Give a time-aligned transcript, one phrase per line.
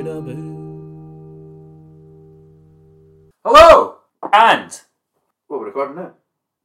[0.00, 0.22] Tuna
[3.44, 3.96] Hello!
[4.32, 4.80] And
[5.46, 6.12] What we're recording now?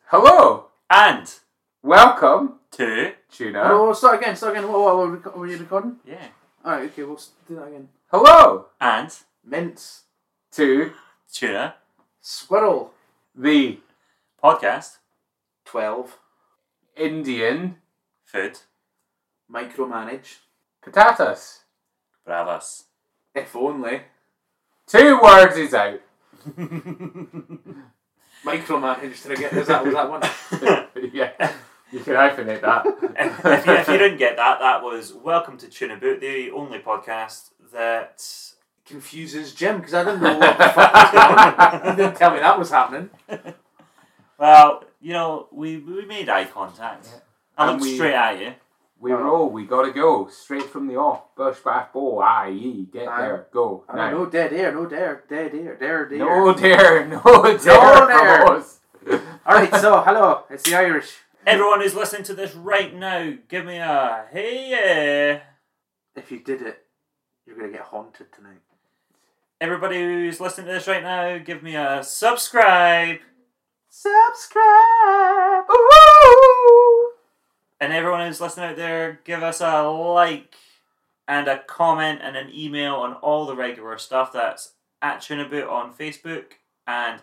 [0.05, 0.67] Hello!
[0.89, 1.35] and
[1.83, 3.11] Welcome, two.
[3.29, 3.61] Tuna.
[3.65, 4.37] Oh, start again.
[4.37, 4.71] Start again.
[4.71, 5.97] What, what, what, what were you recording?
[6.05, 6.27] Yeah.
[6.63, 6.83] All right.
[6.89, 7.03] Okay.
[7.03, 7.89] We'll s- do that again.
[8.09, 9.09] Hello And
[9.43, 10.03] Mince,
[10.53, 10.93] to
[11.29, 11.75] tuna
[12.21, 12.93] squirrel,
[13.35, 13.79] the
[14.41, 14.99] podcast
[15.65, 16.19] twelve,
[16.95, 17.75] Indian
[18.23, 18.59] food
[19.51, 20.37] micromanage.
[20.81, 21.59] potatoes.
[22.25, 22.85] bravas.
[23.35, 24.01] If only
[24.87, 25.99] Two words is out.
[28.45, 29.23] micromanage.
[29.23, 29.53] Did I get?
[29.53, 30.21] Is that was that one?
[31.13, 31.51] yeah,
[31.91, 32.85] you can hyphenate that.
[32.85, 36.51] if, if you, if you didn't get that, that was Welcome to Tuna Boot, the
[36.51, 38.23] only podcast that.
[38.87, 41.89] Confuses Jim because I didn't know what the fuck was going on.
[41.89, 43.09] He didn't tell me that was happening.
[44.37, 47.07] Well, you know, we, we made eye contact.
[47.57, 48.53] I And looked we- straight at you.
[48.99, 49.17] We oh.
[49.17, 50.27] roll, we gotta go.
[50.27, 51.35] Straight from the off.
[51.35, 52.87] Bush back bow, I.E.
[52.91, 53.21] Get Aye.
[53.21, 53.83] there, go.
[53.87, 54.11] Oh, Now.
[54.11, 56.19] no dead air, no dare, dead air, dare, dare.
[56.19, 58.45] No dare, no dare, dare.
[58.47, 58.63] from.
[59.45, 61.17] All right, so hello, it's the Irish.
[61.45, 65.41] Everyone who's listening to this right now, give me a hey yeah.
[66.15, 66.83] If you did it,
[67.45, 68.61] you're gonna get haunted tonight.
[69.61, 73.17] Everybody who's listening to this right now, give me a subscribe.
[73.89, 75.65] Subscribe.
[75.69, 76.84] Ooh.
[77.79, 80.55] And everyone who's listening out there, give us a like
[81.27, 84.31] and a comment and an email on all the regular stuff.
[84.31, 86.45] That's at Tunaboot on Facebook
[86.87, 87.19] and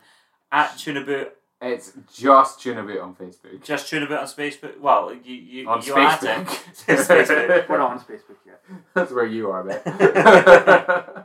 [0.51, 1.31] at Tunaboot,
[1.63, 3.63] It's just Tunaboot on Facebook.
[3.65, 4.79] just Tunaboot on Facebook.
[4.79, 6.53] Well, you, you, On you at Facebook.
[6.89, 6.99] it.
[6.99, 7.69] It's Facebook.
[7.71, 8.63] We're not on Facebook yet.
[8.95, 9.81] That's where you are, mate.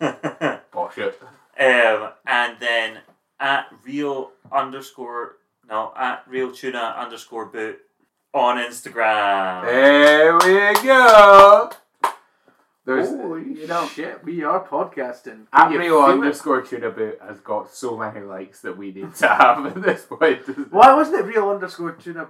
[0.00, 0.62] Next.
[0.72, 1.18] Bullshit.
[1.58, 2.98] um, and then
[3.40, 5.36] at real underscore,
[5.68, 7.78] no, at real tuna underscore boot
[8.32, 9.64] on Instagram.
[9.64, 11.70] There we go.
[12.84, 15.44] There's, Holy you know, shit, we are podcasting.
[15.52, 16.12] at Can you real feel it?
[16.14, 20.06] underscore tuna boot has got so many likes that we need to have at this
[20.06, 20.40] point.
[20.72, 22.28] Why wasn't it real underscore tuna?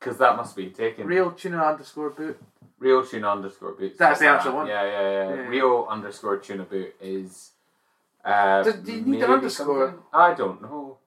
[0.00, 1.06] Because that must be taken.
[1.06, 2.40] Real tuna underscore boot.
[2.80, 3.96] Real tuna underscore boot.
[3.96, 4.56] That's the something actual that.
[4.58, 4.66] one?
[4.66, 5.34] Yeah, yeah, yeah.
[5.42, 5.48] Yeah.
[5.48, 7.52] Real underscore tuna boot is.
[8.24, 9.86] Uh, Does- do you need an maybe underscore?
[9.90, 10.02] something?
[10.12, 10.98] I don't know.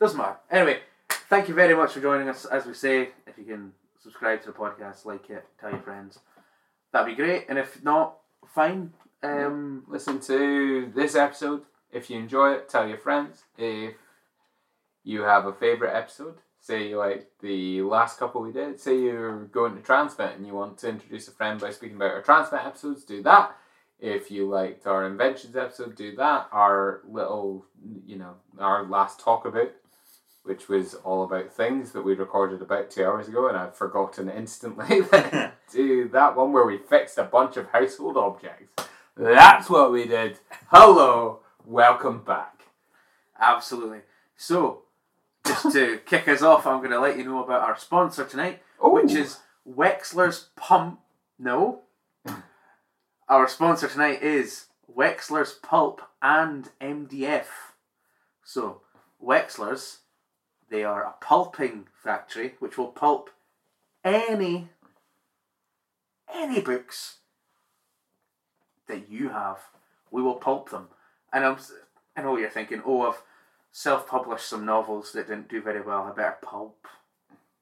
[0.00, 0.36] Doesn't matter.
[0.50, 0.80] Anyway,
[1.28, 2.44] thank you very much for joining us.
[2.44, 6.20] As we say, if you can subscribe to the podcast, like it, tell your friends,
[6.92, 7.46] that'd be great.
[7.48, 8.92] And if not, fine.
[9.22, 11.62] Um, Listen to this episode.
[11.92, 13.42] If you enjoy it, tell your friends.
[13.56, 13.94] If
[15.02, 19.74] you have a favourite episode, say like the last couple we did, say you're going
[19.74, 23.04] to Transmit and you want to introduce a friend by speaking about our Transmit episodes,
[23.04, 23.56] do that.
[24.00, 26.48] If you liked our Inventions episode, do that.
[26.52, 27.64] Our little,
[28.06, 29.72] you know, our last talk about,
[30.48, 34.30] which was all about things that we recorded about two hours ago and I've forgotten
[34.30, 35.02] instantly.
[35.72, 38.88] do that one where we fixed a bunch of household objects.
[39.14, 40.38] That's what we did.
[40.68, 42.62] Hello, welcome back.
[43.38, 44.00] absolutely.
[44.36, 44.84] So,
[45.46, 48.62] just to kick us off, I'm going to let you know about our sponsor tonight,
[48.82, 48.90] Ooh.
[48.90, 49.38] which is
[49.68, 51.00] Wexler's Pump.
[51.38, 51.82] No.
[53.28, 54.66] Our sponsor tonight is
[54.96, 57.44] Wexler's Pulp and MDF.
[58.42, 58.80] So,
[59.22, 59.98] Wexler's,
[60.70, 63.30] they are a pulping factory which will pulp
[64.04, 64.68] any
[66.32, 67.16] any books
[68.86, 69.58] that you have.
[70.10, 70.88] We will pulp them.
[71.32, 71.56] And I'm,
[72.16, 73.22] I know you're thinking, oh, I've
[73.72, 76.02] self-published some novels that didn't do very well.
[76.02, 76.86] I better pulp,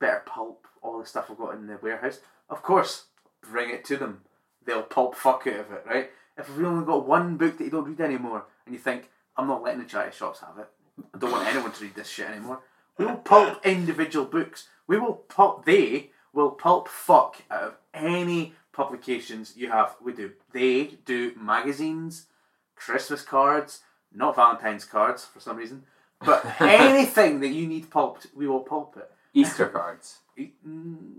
[0.01, 2.21] better pulp all the stuff I've got in the warehouse.
[2.49, 3.07] Of course,
[3.43, 4.23] bring it to them.
[4.65, 6.11] They'll pulp fuck out of it, right?
[6.39, 9.47] If we've only got one book that you don't read anymore, and you think, I'm
[9.47, 10.69] not letting the charity shops have it.
[11.15, 12.61] I don't want anyone to read this shit anymore.
[12.99, 14.69] We will pulp individual books.
[14.87, 15.65] We will pulp.
[15.65, 19.97] They will pulp fuck out of any publications you have.
[20.03, 20.33] We do.
[20.53, 22.27] They do magazines,
[22.75, 23.81] Christmas cards,
[24.13, 25.85] not Valentine's cards for some reason,
[26.25, 29.11] but anything that you need pulped, we will pulp it.
[29.35, 30.19] Easter cards.
[30.39, 31.13] Mm,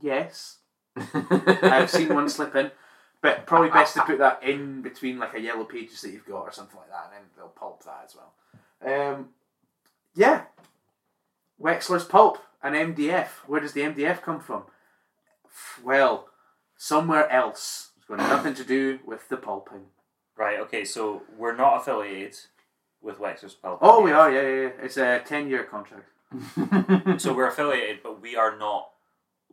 [0.00, 0.58] Yes,
[0.96, 2.70] I've seen one slip in,
[3.20, 6.42] but probably best to put that in between like a yellow pages that you've got
[6.42, 8.32] or something like that, and then they'll pulp that as well.
[9.16, 9.28] Um,
[10.18, 10.42] yeah,
[11.62, 13.28] Wexler's pulp and MDF.
[13.46, 14.64] Where does the MDF come from?
[15.82, 16.28] Well,
[16.76, 17.90] somewhere else.
[17.96, 19.86] It's got nothing to do with the pulping.
[20.36, 22.36] Right, okay, so we're not affiliated
[23.00, 23.78] with Wexler's Pulp.
[23.80, 24.30] Oh, we are.
[24.30, 24.84] Yeah, yeah, yeah.
[24.84, 26.08] It's a ten-year contract.
[27.20, 28.90] So we're affiliated, but we are not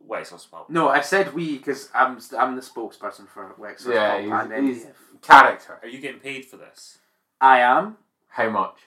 [0.04, 0.68] Wexler's Pulp.
[0.68, 4.84] No, I said we because I'm I'm the spokesperson for Wexler's yeah, pulp and he's,
[4.84, 4.92] he's
[5.22, 5.78] character.
[5.82, 6.98] Are you getting paid for this?
[7.40, 7.98] I am
[8.28, 8.78] How much?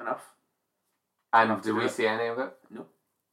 [0.00, 0.32] enough.
[1.32, 2.52] And do do we see any of it?
[2.70, 2.86] No.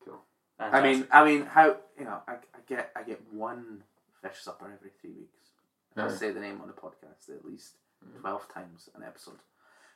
[0.03, 0.19] Cool.
[0.59, 2.21] I mean, I mean, how you know?
[2.27, 3.83] I, I get I get one
[4.21, 5.49] fish supper every three weeks.
[5.95, 6.05] Yeah.
[6.05, 6.15] I hmm.
[6.15, 7.73] say the name on the podcast at least
[8.03, 8.19] hmm.
[8.21, 9.39] twelve times an episode.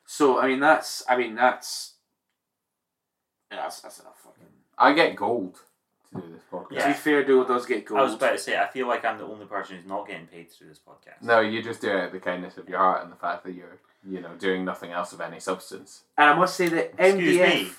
[0.06, 1.94] So I mean that's I mean that's
[3.54, 4.46] yeah, that's, that's enough fucking.
[4.78, 5.60] I get gold
[6.14, 6.72] to do this podcast.
[6.72, 6.82] Yeah.
[6.82, 8.00] To be fair, Duo does get gold.
[8.00, 10.28] I was about to say, I feel like I'm the only person who's not getting
[10.28, 11.22] paid through this podcast.
[11.22, 13.44] No, you just do it out of the kindness of your heart and the fact
[13.44, 13.80] that you're,
[14.10, 16.04] you know, doing nothing else of any substance.
[16.18, 17.72] And I must say that Excuse MDF me.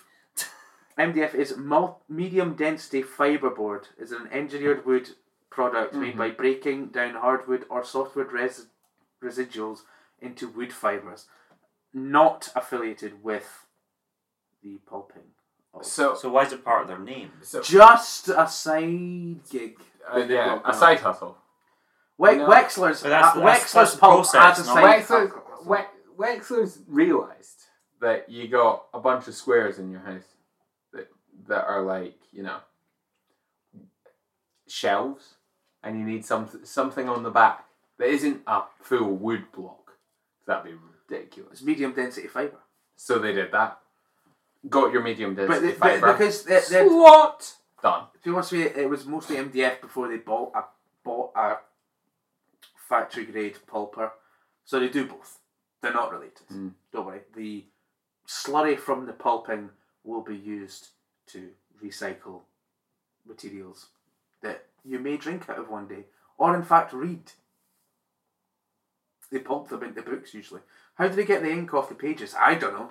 [0.98, 3.88] MDF is mul- medium density fiberboard.
[3.98, 5.10] It's an engineered wood
[5.50, 6.18] product made Mhm.
[6.18, 8.66] by breaking down hardwood or softwood res-
[9.22, 9.82] residuals
[10.20, 11.26] into wood fibers,
[11.92, 13.66] not affiliated with
[14.62, 15.32] the pulping.
[15.72, 17.32] of- So, So why is it part of their name?
[17.42, 19.80] so just a side gig.
[20.06, 21.38] uh, yeah, a going side hustle.
[22.18, 22.46] We- No.
[22.48, 25.64] Wexler's But that's- uh, that's- Wexler's that's pulp process, has a side Wexler, hustle.
[25.66, 27.64] We- Wexler's realised
[28.00, 30.33] that you got a bunch of squares in your house
[31.48, 32.58] that, are like, you know,
[34.66, 35.34] shelves,
[35.82, 37.64] and you need some, something on the back
[37.98, 39.92] that isn't a full wood block.
[40.46, 40.78] That'd be
[41.10, 41.52] ridiculous.
[41.52, 42.58] It's medium density fiber.
[42.96, 43.78] So they did that.
[44.68, 46.12] Got your medium But, density the, fiber.
[46.12, 47.54] because they, they, what?
[47.82, 48.04] Done.
[48.22, 50.64] to be honest with you, it was mostly MDF before they bought a
[51.04, 51.56] bought a
[52.88, 54.10] factory grade pulper.
[54.64, 55.38] So they do both.
[55.82, 56.46] They're not related.
[56.50, 56.72] Mm.
[56.92, 57.20] Don't worry.
[57.36, 57.64] The
[58.26, 59.68] slurry from the pulping
[60.02, 60.88] will be used
[61.28, 61.50] to
[61.82, 62.40] recycle
[63.26, 63.86] materials
[64.42, 66.04] that you may drink out of one day,
[66.38, 67.32] or in fact read.
[69.32, 70.60] They pulp them into books usually.
[70.96, 72.34] How do they get the ink off the pages?
[72.38, 72.90] I don't know.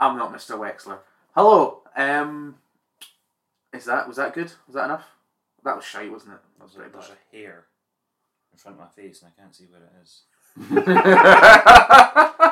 [0.00, 0.56] I'm not Mr.
[0.58, 0.98] Wexler.
[1.34, 1.82] Hello.
[1.96, 2.56] Um,
[3.72, 4.52] is that was that good?
[4.66, 5.04] Was that enough?
[5.64, 6.40] That was shite, wasn't it?
[6.58, 7.16] That was There's, a, there's bad.
[7.32, 7.64] a hair
[8.52, 10.22] in front of my face and I can't see where it is.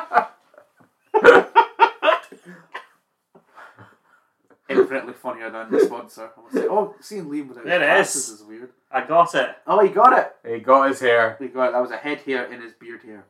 [4.91, 6.31] Infinitely funnier than the sponsor.
[6.37, 6.67] I must say.
[6.69, 8.41] Oh, seeing Liam without his There it glasses is.
[8.41, 8.69] is weird.
[8.91, 9.49] I got it.
[9.65, 10.35] Oh, he got it.
[10.49, 11.37] he got his hair.
[11.39, 11.71] He got it.
[11.73, 13.25] That was a head hair in his beard hair.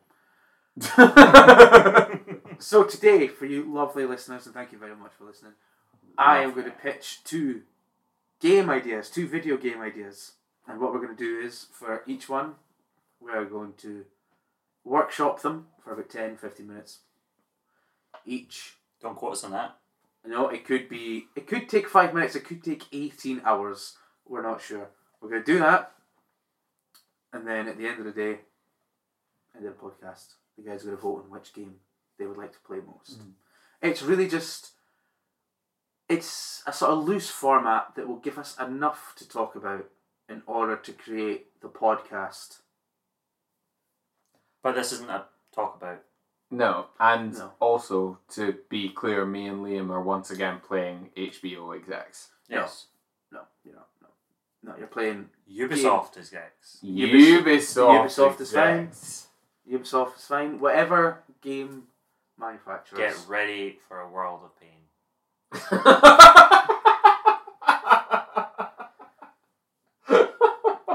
[2.60, 5.54] So today, for you lovely listeners, and thank you very much for listening,
[6.16, 7.62] I am going to pitch two
[8.40, 10.34] game ideas, two video game ideas.
[10.68, 12.54] And what we're going to do is, for each one,
[13.20, 14.06] we're going to
[14.84, 17.00] workshop them for about 10, 15 minutes
[18.28, 18.76] each.
[19.02, 19.76] Don't quote us on that.
[20.24, 23.98] You know, it could be, it could take five minutes, it could take 18 hours.
[24.28, 24.90] We're not sure.
[25.20, 25.94] We're going to do that.
[27.34, 28.40] And then at the end of the day,
[29.56, 31.76] end of the podcast, the guys are going to vote on which game
[32.20, 33.20] they would like to play most.
[33.20, 33.32] Mm.
[33.82, 34.72] It's really just,
[36.08, 39.86] it's a sort of loose format that will give us enough to talk about
[40.30, 42.60] in order to create the podcast.
[44.62, 46.04] But this isn't a talk about.
[46.52, 47.52] No, and No.
[47.60, 52.30] also to be clear, me and Liam are once again playing HBO execs.
[52.48, 52.88] Yes.
[53.32, 53.88] No, you're not.
[54.02, 54.08] No,
[54.72, 56.80] no, you're playing Ubisoft is Gex.
[56.84, 58.06] Ubisoft.
[58.06, 58.88] Ubisoft is fine.
[58.90, 59.28] execs.
[59.70, 60.60] Ubisoft is fine.
[60.60, 61.88] Whatever game
[62.38, 63.00] manufacturers.
[63.18, 64.82] Get ready for a world of pain.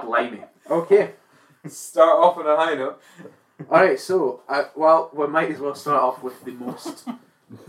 [0.05, 0.43] Blimey.
[0.71, 1.13] Okay.
[1.67, 3.01] Start off on a high note.
[3.71, 3.99] All right.
[3.99, 7.09] So, uh, well, we might as well start off with the most.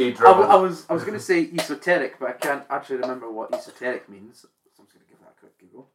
[0.00, 4.08] I was, I was, going to say esoteric, but I can't actually remember what esoteric
[4.08, 4.40] means.
[4.40, 4.48] So
[4.78, 5.88] I'm just going to give that a quick Google.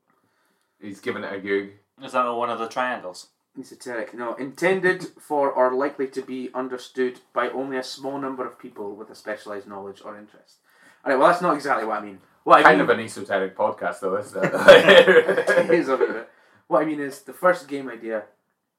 [0.80, 1.72] He's giving it a goog.
[2.04, 3.28] Is that one of the triangles?
[3.58, 8.60] Esoteric, no, intended for or likely to be understood by only a small number of
[8.60, 10.58] people with a specialized knowledge or interest.
[11.06, 11.18] All right.
[11.20, 12.20] Well, that's not exactly what I mean.
[12.44, 15.70] What I Kind mean, of an esoteric podcast, though, isn't it it?
[15.72, 16.30] is a bit.
[16.68, 18.24] What I mean is the first game idea.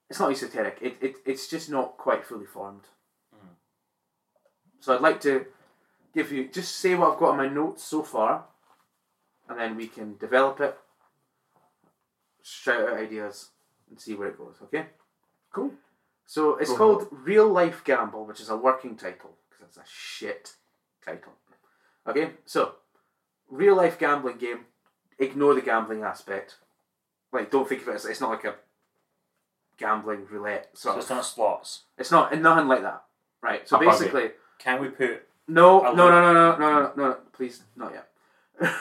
[0.08, 0.78] It's not esoteric.
[0.80, 2.84] It, it it's just not quite fully formed.
[3.34, 3.54] Mhm.
[4.80, 5.46] So I'd like to
[6.14, 8.44] give you just say what I've got in my notes so far,
[9.48, 10.78] and then we can develop it,
[12.42, 13.50] shout out ideas,
[13.90, 14.56] and see where it goes.
[14.62, 14.86] Okay.
[15.52, 15.72] Cool.
[16.26, 19.84] So it's Go called Real Life Gamble, which is a working title because it's a
[19.86, 20.54] shit
[21.04, 21.32] title.
[22.06, 22.74] Okay, so
[23.48, 24.66] real life gambling game.
[25.18, 26.56] Ignore the gambling aspect.
[27.36, 28.54] Like, don't think of it as it's not like a
[29.76, 31.82] gambling roulette So it's not slots.
[31.98, 33.02] It's not nothing like that.
[33.42, 33.68] Right.
[33.68, 37.62] So basically, Can we put no, no, no, no, no, no, no, no, no, please,
[37.76, 38.74] not yet.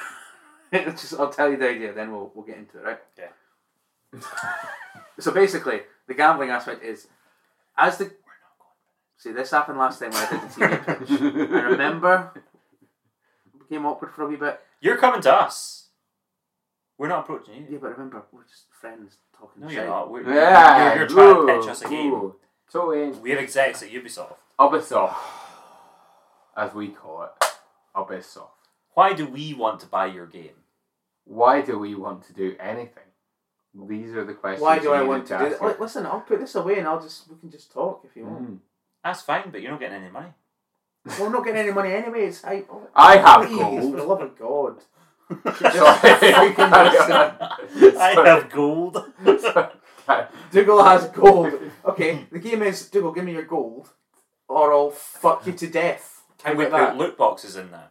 [0.98, 3.00] Just, I'll tell you the idea, then we'll we'll get into it, right?
[3.18, 4.20] Yeah.
[5.20, 7.08] so basically, the gambling aspect is
[7.78, 8.12] as the
[9.18, 11.52] see this happened last time when I did the TV pitch.
[11.52, 14.60] I remember it became awkward for a wee bit.
[14.82, 15.85] You're coming to us.
[16.98, 17.68] We're not approaching you.
[17.72, 19.78] Yeah, but remember we're just friends talking No, shit.
[19.78, 20.12] you're not.
[20.12, 22.14] We're, Yeah, you're, you're trying to pitch us a game.
[22.14, 22.36] ooh.
[22.72, 23.10] Totally.
[23.20, 24.36] We're execs at Ubisoft.
[24.60, 25.16] Ubisoft,
[26.58, 27.46] as we call it.
[27.96, 28.50] Ubisoft.
[28.94, 30.56] Why do we want to buy your game?
[31.26, 33.04] why do we want to do anything?
[33.88, 34.62] These are the questions.
[34.62, 35.82] Why do you I want to do ask that?
[35.82, 38.52] Listen, I'll put this away and I'll just we can just talk if you want.
[38.52, 38.58] Mm.
[39.04, 40.30] That's fine, but you're not getting any money.
[41.06, 42.44] Well, I'm not getting any money anyways.
[42.46, 43.92] I, oh, I have please, gold.
[43.92, 44.78] For the love of God.
[45.30, 45.38] Sorry.
[47.98, 48.98] I have gold.
[50.52, 51.54] Dougal has gold.
[51.86, 53.90] Okay, the game is Dougal, give me your gold,
[54.48, 56.24] or I'll fuck you to death.
[56.38, 56.98] Can How we put that?
[56.98, 57.90] loot boxes in there?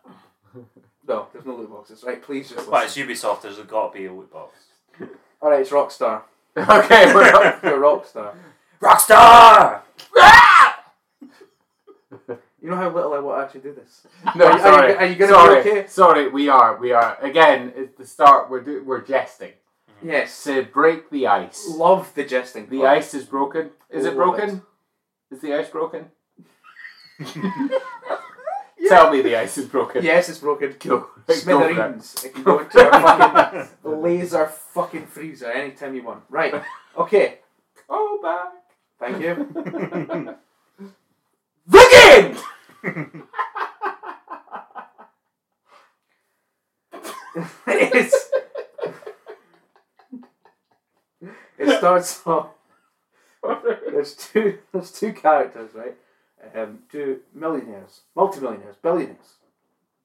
[1.06, 2.04] No, there's no loot boxes.
[2.04, 2.70] Right, please just.
[2.70, 3.30] But it's Listen.
[3.30, 4.56] Ubisoft, there's got to be a loot box.
[5.42, 6.22] All right, it's Rockstar.
[6.56, 7.62] okay, we're not.
[7.64, 8.34] You're Rockstar.
[8.80, 9.80] Rockstar!
[10.16, 10.53] Ah!
[12.64, 14.06] You know how little I want to actually do this.
[14.34, 14.94] No, Are you- are you- sorry.
[14.94, 15.86] are you gonna be sorry, okay?
[15.86, 16.78] Sorry, we are.
[16.78, 17.18] We are.
[17.20, 20.08] Again, at the start, we're do, we're jesting mm-hmm.
[20.08, 20.44] Yes.
[20.44, 21.68] to break the ice.
[21.68, 22.70] Love the jesting.
[22.70, 22.96] The part.
[22.96, 23.68] ice is broken.
[23.90, 24.62] Is it broken?
[25.30, 26.06] Is the ice broken?
[28.88, 30.02] Tell me the ice is broken.
[30.02, 30.74] Yes, it's broken.
[30.78, 32.24] Go, go for it.
[32.24, 36.22] It can go into a fucking laser fucking freezer anytime you want.
[36.30, 36.54] Right.
[36.96, 37.40] Okay.
[37.86, 38.52] Go back.
[38.98, 40.34] Thank you.
[41.66, 42.36] The game.
[47.66, 48.30] It's,
[51.58, 52.48] it starts off.
[53.90, 54.58] There's two.
[54.72, 55.96] There's two characters, right?
[56.54, 59.36] Um, two millionaires, multimillionaires, billionaires,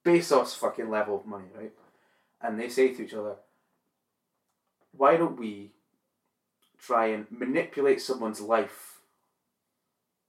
[0.04, 1.72] Bezos fucking level of money, right?
[2.40, 3.36] And they say to each other,
[4.92, 5.72] "Why don't we
[6.78, 9.00] try and manipulate someone's life,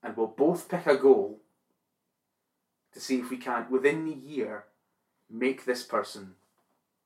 [0.02, 1.41] and we'll both pick a goal
[2.92, 4.64] to see if we can within the year
[5.30, 6.34] make this person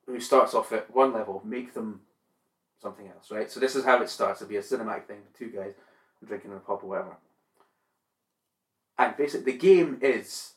[0.06, 2.00] who starts off at one level make them
[2.80, 3.50] something else, right?
[3.50, 4.40] So this is how it starts.
[4.40, 5.74] It'll be a cinematic thing, two guys
[6.24, 7.16] drinking in a pub or whatever.
[8.98, 10.54] And basically, the game is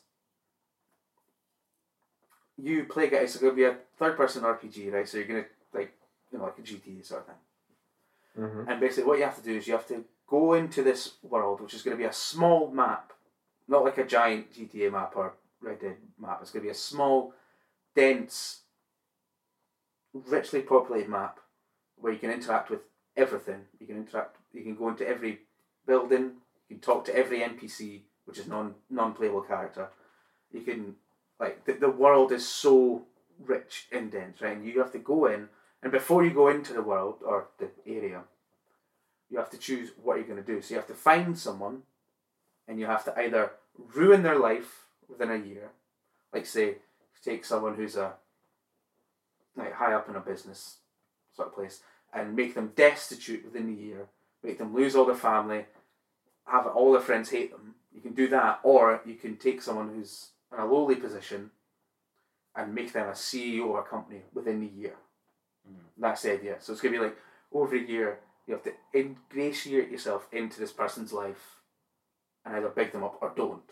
[2.56, 3.34] you play guys.
[3.34, 5.08] It's going to be a third-person RPG, right?
[5.08, 5.92] So you're going to like
[6.32, 7.34] you know like a GTA sort of thing.
[8.38, 8.70] Mhm.
[8.70, 11.60] And basically, what you have to do is you have to go into this world,
[11.60, 13.12] which is going to be a small map,
[13.70, 16.38] not like a giant GTA map or Red Dead map.
[16.42, 17.32] It's going to be a small,
[17.94, 18.62] dense,
[20.12, 21.38] richly populated map
[21.96, 22.80] where you can interact with
[23.16, 23.62] everything.
[23.78, 24.36] You can interact.
[24.52, 25.40] You can go into every
[25.86, 26.32] building.
[26.68, 29.88] You can talk to every NPC, which is non non playable character.
[30.52, 30.96] You can
[31.38, 33.02] like the, the world is so
[33.38, 34.56] rich and dense, right?
[34.56, 35.48] And you have to go in,
[35.82, 38.22] and before you go into the world or the area,
[39.30, 40.60] you have to choose what you're going to do.
[40.60, 41.82] So you have to find someone,
[42.66, 43.52] and you have to either
[43.94, 45.70] ruin their life within a year,
[46.32, 46.76] like say,
[47.24, 48.14] take someone who's a
[49.56, 50.76] like high up in a business
[51.34, 51.80] sort of place,
[52.12, 54.06] and make them destitute within a year,
[54.42, 55.66] make them lose all their family,
[56.46, 57.74] have all their friends hate them.
[57.94, 61.50] You can do that, or you can take someone who's in a lowly position
[62.54, 64.94] and make them a CEO of a company within the year.
[65.68, 65.84] Mm.
[65.98, 66.56] That's the idea.
[66.60, 67.16] So it's going to be like
[67.52, 71.59] over a year, you have to ingratiate yourself into this person's life
[72.44, 73.66] and either big them up or don't.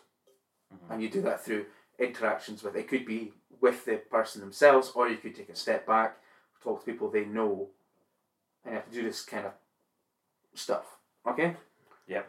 [0.74, 0.92] Mm-hmm.
[0.92, 1.66] And you do that through
[1.98, 5.86] interactions with it could be with the person themselves, or you could take a step
[5.86, 6.18] back,
[6.62, 7.68] talk to people they know,
[8.64, 9.52] and you have to do this kind of
[10.54, 10.84] stuff.
[11.26, 11.56] Okay?
[12.06, 12.28] Yep.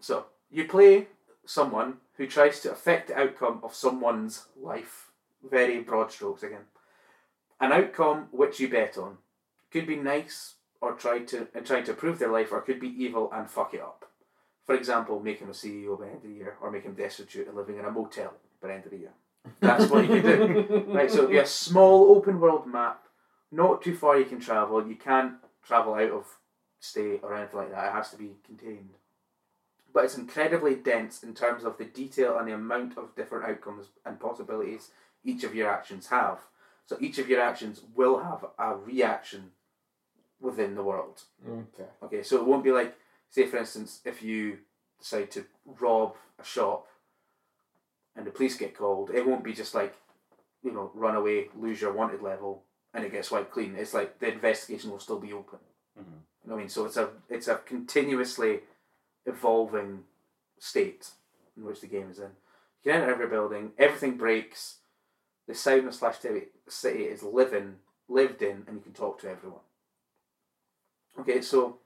[0.00, 1.08] So you play
[1.44, 5.10] someone who tries to affect the outcome of someone's life.
[5.48, 6.66] Very broad strokes again.
[7.60, 9.18] An outcome which you bet on.
[9.70, 12.88] Could be nice or try to and trying to improve their life, or could be
[12.88, 14.09] evil and fuck it up.
[14.70, 16.94] For example, make him a CEO by the end of the year, or make him
[16.94, 19.12] destitute and living in a motel by the end of the year.
[19.58, 20.86] That's what you can do.
[20.94, 23.08] Right, so it'll be a small open world map,
[23.50, 24.86] not too far you can travel.
[24.86, 25.32] You can't
[25.64, 26.38] travel out of
[26.78, 27.88] state or anything like that.
[27.88, 28.90] It has to be contained.
[29.92, 33.86] But it's incredibly dense in terms of the detail and the amount of different outcomes
[34.06, 34.90] and possibilities
[35.24, 36.38] each of your actions have.
[36.86, 39.50] So each of your actions will have a reaction
[40.40, 41.24] within the world.
[41.44, 41.64] Mm.
[41.74, 41.90] Okay.
[42.04, 42.94] Okay, so it won't be like,
[43.30, 44.58] say, for instance, if you
[44.98, 46.86] decide to rob a shop
[48.16, 49.94] and the police get called, it won't be just like,
[50.62, 53.76] you know, run away, lose your wanted level, and it gets wiped clean.
[53.76, 55.60] It's like the investigation will still be open.
[55.98, 56.04] Mhm.
[56.42, 56.68] You know what I mean?
[56.68, 58.60] So it's a it's a continuously
[59.26, 60.04] evolving
[60.58, 61.10] state
[61.56, 62.30] in which the game is in.
[62.82, 64.78] You can enter every building, everything breaks.
[65.46, 66.18] The sound of slash
[66.68, 67.76] city is living,
[68.08, 69.60] lived in, and you can talk to everyone.
[71.18, 71.78] Okay, so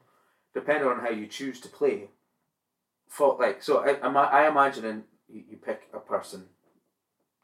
[0.54, 2.08] depending on how you choose to play,
[3.08, 6.44] for like so, I, I'm I imagining you, you pick a person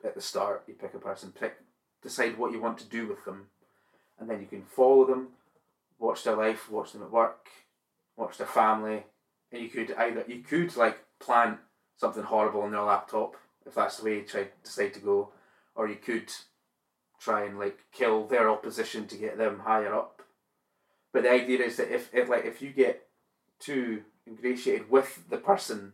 [0.04, 0.64] at the start.
[0.66, 1.56] You pick a person, pick
[2.02, 3.46] decide what you want to do with them,
[4.18, 5.28] and then you can follow them,
[5.98, 7.48] watch their life, watch them at work,
[8.16, 9.04] watch their family,
[9.52, 11.58] and you could either you could like plan
[11.96, 13.36] something horrible on their laptop
[13.66, 15.32] if that's the way you try decide to go,
[15.74, 16.32] or you could
[17.20, 20.19] try and like kill their opposition to get them higher up.
[21.12, 23.06] But the idea is that if, if like if you get
[23.58, 25.92] too ingratiated with the person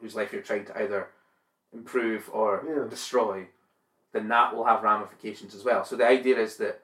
[0.00, 1.08] whose life you're trying to either
[1.72, 2.88] improve or Yeah.
[2.88, 3.48] destroy,
[4.12, 5.84] then that will have ramifications as well.
[5.84, 6.82] So the idea is that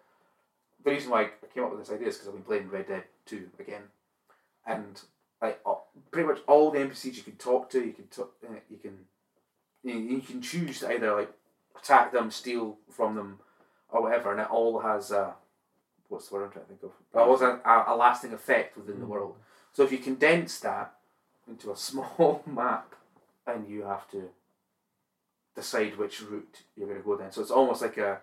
[0.84, 2.86] the reason why I came up with this idea is because I've been playing Red
[2.88, 3.82] Dead Two again,
[4.64, 5.00] and
[5.42, 5.60] like
[6.10, 9.06] pretty much all the NPCs you can talk to, you can talk, uh, you can
[9.82, 11.32] you, you can choose to either like
[11.78, 13.40] attack them, steal from them,
[13.90, 15.34] or whatever, and it all has a
[16.08, 16.90] what's the word I'm trying to think of?
[17.20, 19.36] It was a, a, a lasting effect within the world.
[19.72, 20.94] So if you condense that
[21.48, 22.94] into a small map,
[23.46, 24.30] and you have to
[25.54, 27.32] decide which route you're going to go down.
[27.32, 28.20] So it's almost like a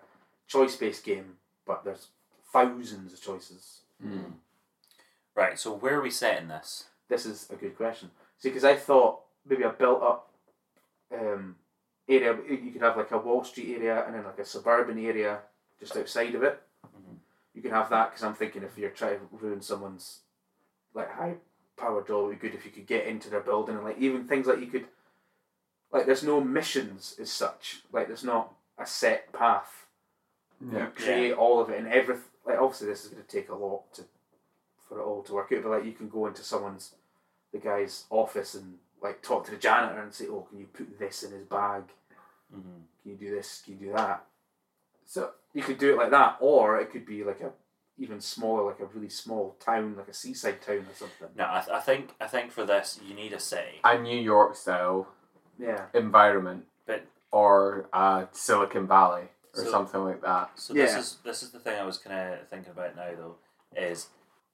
[0.47, 2.07] choice based game, but there's
[2.51, 3.79] thousands of choices.
[4.05, 4.33] Mm.
[5.35, 5.57] Right.
[5.57, 6.85] So where are we setting this?
[7.09, 8.11] This is a good question.
[8.37, 10.29] See, because I thought maybe a built up
[11.13, 11.55] um,
[12.07, 15.39] area, you could have like a Wall Street area and then like a suburban area
[15.79, 16.61] just outside of it.
[17.53, 20.19] You can have that because I'm thinking if you're trying to ruin someone's
[20.93, 21.35] like high
[21.77, 23.99] powered job, it would be good if you could get into their building and like
[23.99, 24.85] even things like you could
[25.91, 27.81] like there's no missions as such.
[27.91, 29.85] Like there's not a set path.
[30.71, 30.79] Yeah.
[30.79, 32.23] You create all of it and everything.
[32.45, 34.03] Like obviously this is going to take a lot to
[34.87, 35.63] for it all to work out.
[35.63, 36.95] But like you can go into someone's
[37.51, 40.97] the guy's office and like talk to the janitor and say, "Oh, can you put
[40.97, 41.83] this in his bag?
[42.53, 42.79] Mm-hmm.
[43.03, 43.61] Can you do this?
[43.63, 44.25] Can you do that?"
[45.05, 47.51] So You could do it like that, or it could be like a
[47.97, 51.27] even smaller, like a really small town, like a seaside town or something.
[51.35, 53.79] No, I, th- I think I think for this you need a city.
[53.83, 55.07] a New York style
[55.59, 60.57] Yeah, environment, But- or uh, Silicon Valley or So- something like that.
[60.59, 63.35] So this is this is the thing I was kind of thinking about now though
[63.75, 64.07] is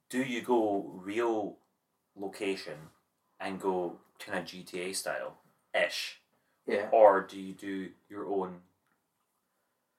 [0.09, 1.55] do you go real
[2.15, 2.77] location
[3.39, 5.37] and go kind of GTA style
[5.73, 6.19] ish,
[6.67, 6.89] yeah.
[6.91, 8.61] or do you do your own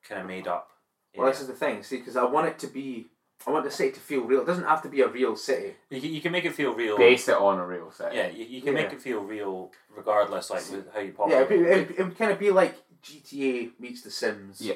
[0.09, 0.71] kind of made up?
[1.17, 1.83] Well, this is the thing.
[1.83, 3.07] See, because I want it to be,
[3.47, 4.43] I want the city to feel real.
[4.43, 5.75] It doesn't have to be a real city.
[5.91, 6.97] You, can- you can make it feel real.
[6.97, 8.17] Base it on a real city.
[8.17, 11.41] Yeah, you, you can make it feel real regardless, like with how you pop Yeah,
[11.43, 11.51] it.
[11.53, 11.61] it,
[11.91, 14.61] it, it would kind of be like GTA meets The Sims.
[14.61, 14.75] Yeah.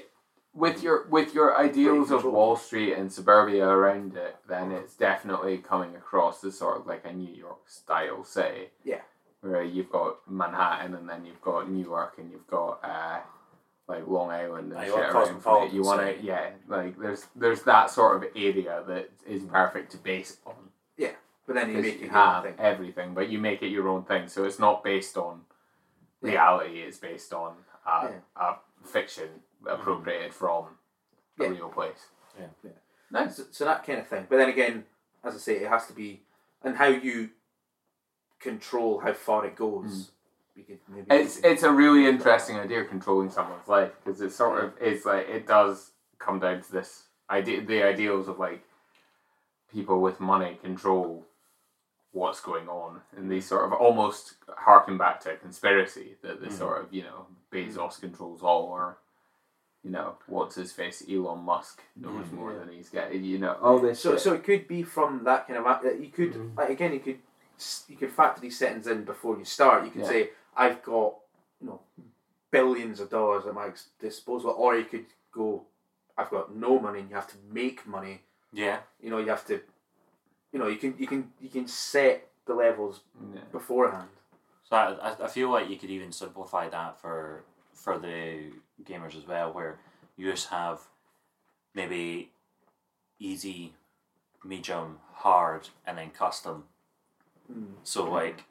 [0.55, 2.25] With your with your ideals of.
[2.25, 7.05] Wall Street and suburbia around it, then it's definitely coming across as sort of like
[7.05, 8.69] a New York style city.
[8.85, 9.01] Yeah.
[9.41, 13.19] Where you've got Manhattan and then you've got New York and you've got uh,
[13.87, 15.73] like Long Island and you shit want around from it.
[15.73, 19.99] You want to yeah, like there's there's that sort of area that is perfect to
[19.99, 20.55] base it on.
[21.47, 22.55] But then you 'Cause make you it your own have thing.
[22.59, 24.29] everything, but you make it your own thing.
[24.29, 25.45] So it's not based on
[26.23, 26.31] Yeah.
[26.31, 26.81] reality.
[26.81, 28.21] It's based on a, Yeah.
[28.37, 30.35] a fiction appropriated mm.
[30.35, 30.79] from
[31.39, 31.49] a Yeah.
[31.51, 32.09] real place.
[32.39, 32.47] Yeah.
[32.63, 32.71] Yeah.
[33.11, 33.37] Nice.
[33.37, 34.27] So, so that kind of thing.
[34.29, 34.87] But then again,
[35.23, 36.23] as I say, it has to be,
[36.63, 37.31] and how you
[38.41, 39.85] control how far it goes.
[39.85, 40.24] We
[40.89, 41.07] maybe.
[41.11, 45.29] It's it's a really interesting idea controlling someone's life because it sort of is like
[45.29, 48.63] it does come down to this idea the ideals of like
[49.73, 51.27] people with money control
[52.13, 56.47] what's going on and they sort of almost harken back to a conspiracy that the
[56.47, 56.53] Mhm.
[56.53, 58.99] sort of you know Bezos controls all or
[59.83, 62.33] you know what's his face Elon Musk knows Mhm.
[62.35, 64.21] more than he's getting you know all this so shit.
[64.21, 66.57] so it could be from that kind of you could Mhm.
[66.57, 67.19] like again you could
[67.89, 69.85] you could factor these settings in before you start.
[69.85, 70.09] You could Yeah.
[70.09, 71.15] say I've got
[71.61, 71.81] you know
[72.51, 75.65] billions of dollars at my disposal, or you could go
[76.17, 78.21] I've got no money and you have to make money.
[78.53, 79.61] Yeah, You know you have to
[80.53, 83.01] you know you can you can you can set the levels
[83.35, 83.41] yeah.
[83.51, 84.09] beforehand.
[84.69, 88.53] so I, I- I feel like you could even simplify that for for the
[88.85, 89.79] gamers as well, where
[90.17, 90.81] you just have
[91.75, 92.31] maybe
[93.19, 93.75] easy,
[94.45, 96.65] medium, hard, and then custom.
[97.53, 97.75] Mm.
[97.83, 98.45] So like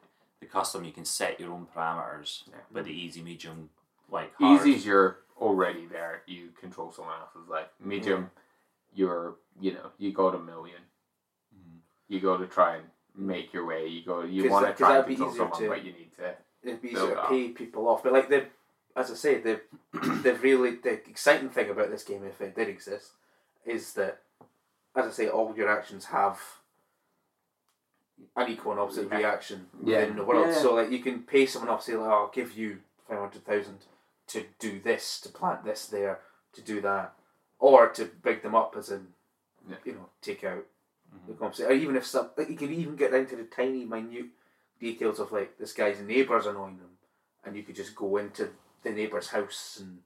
[0.44, 2.56] the custom, you can set your own parameters, Yeah.
[2.72, 3.70] but the easy, medium,
[4.10, 4.62] like hard.
[4.68, 6.22] Easy's you're already there.
[6.28, 7.68] You control someone else's life.
[7.80, 8.32] Medium,
[8.94, 10.82] you're you know you got a million.
[11.56, 11.80] Mhm.
[12.08, 13.88] You got to try and make your way.
[13.88, 14.22] You go.
[14.22, 16.36] You want to try and be control someone, to- but you need to.
[16.64, 18.04] it'd be Build easier to pay people off.
[18.04, 18.46] But like the,
[18.96, 19.62] as I say, the
[19.94, 23.12] the really the exciting thing about this game, if it did exist,
[23.66, 24.22] is that,
[24.96, 26.40] as I say, all your actions have
[28.36, 29.18] an equal and opposite Yeah.
[29.18, 30.00] reaction Yeah.
[30.02, 30.48] within the world.
[30.48, 30.54] Yeah.
[30.62, 33.46] So like you can pay someone off, say, like, oh, I'll give you five hundred
[33.46, 33.86] thousand
[34.28, 36.22] to do this, to plant this there,
[36.54, 37.14] to do that,
[37.60, 39.14] or to big them up as in,
[39.68, 39.78] Yeah.
[39.84, 40.66] you know, take out
[41.28, 41.40] the Mhm.
[41.40, 41.72] conversation.
[41.72, 44.28] Or even if some, like, you can even get down to the tiny, minute
[44.80, 46.98] details of like this guy's neighbours annoying them,
[47.44, 50.04] and you could just go into the neighbour's house and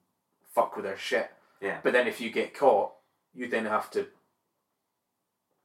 [0.53, 1.31] fuck with their shit.
[1.61, 1.79] Yeah.
[1.81, 2.93] But then if you get caught,
[3.33, 4.11] you then have to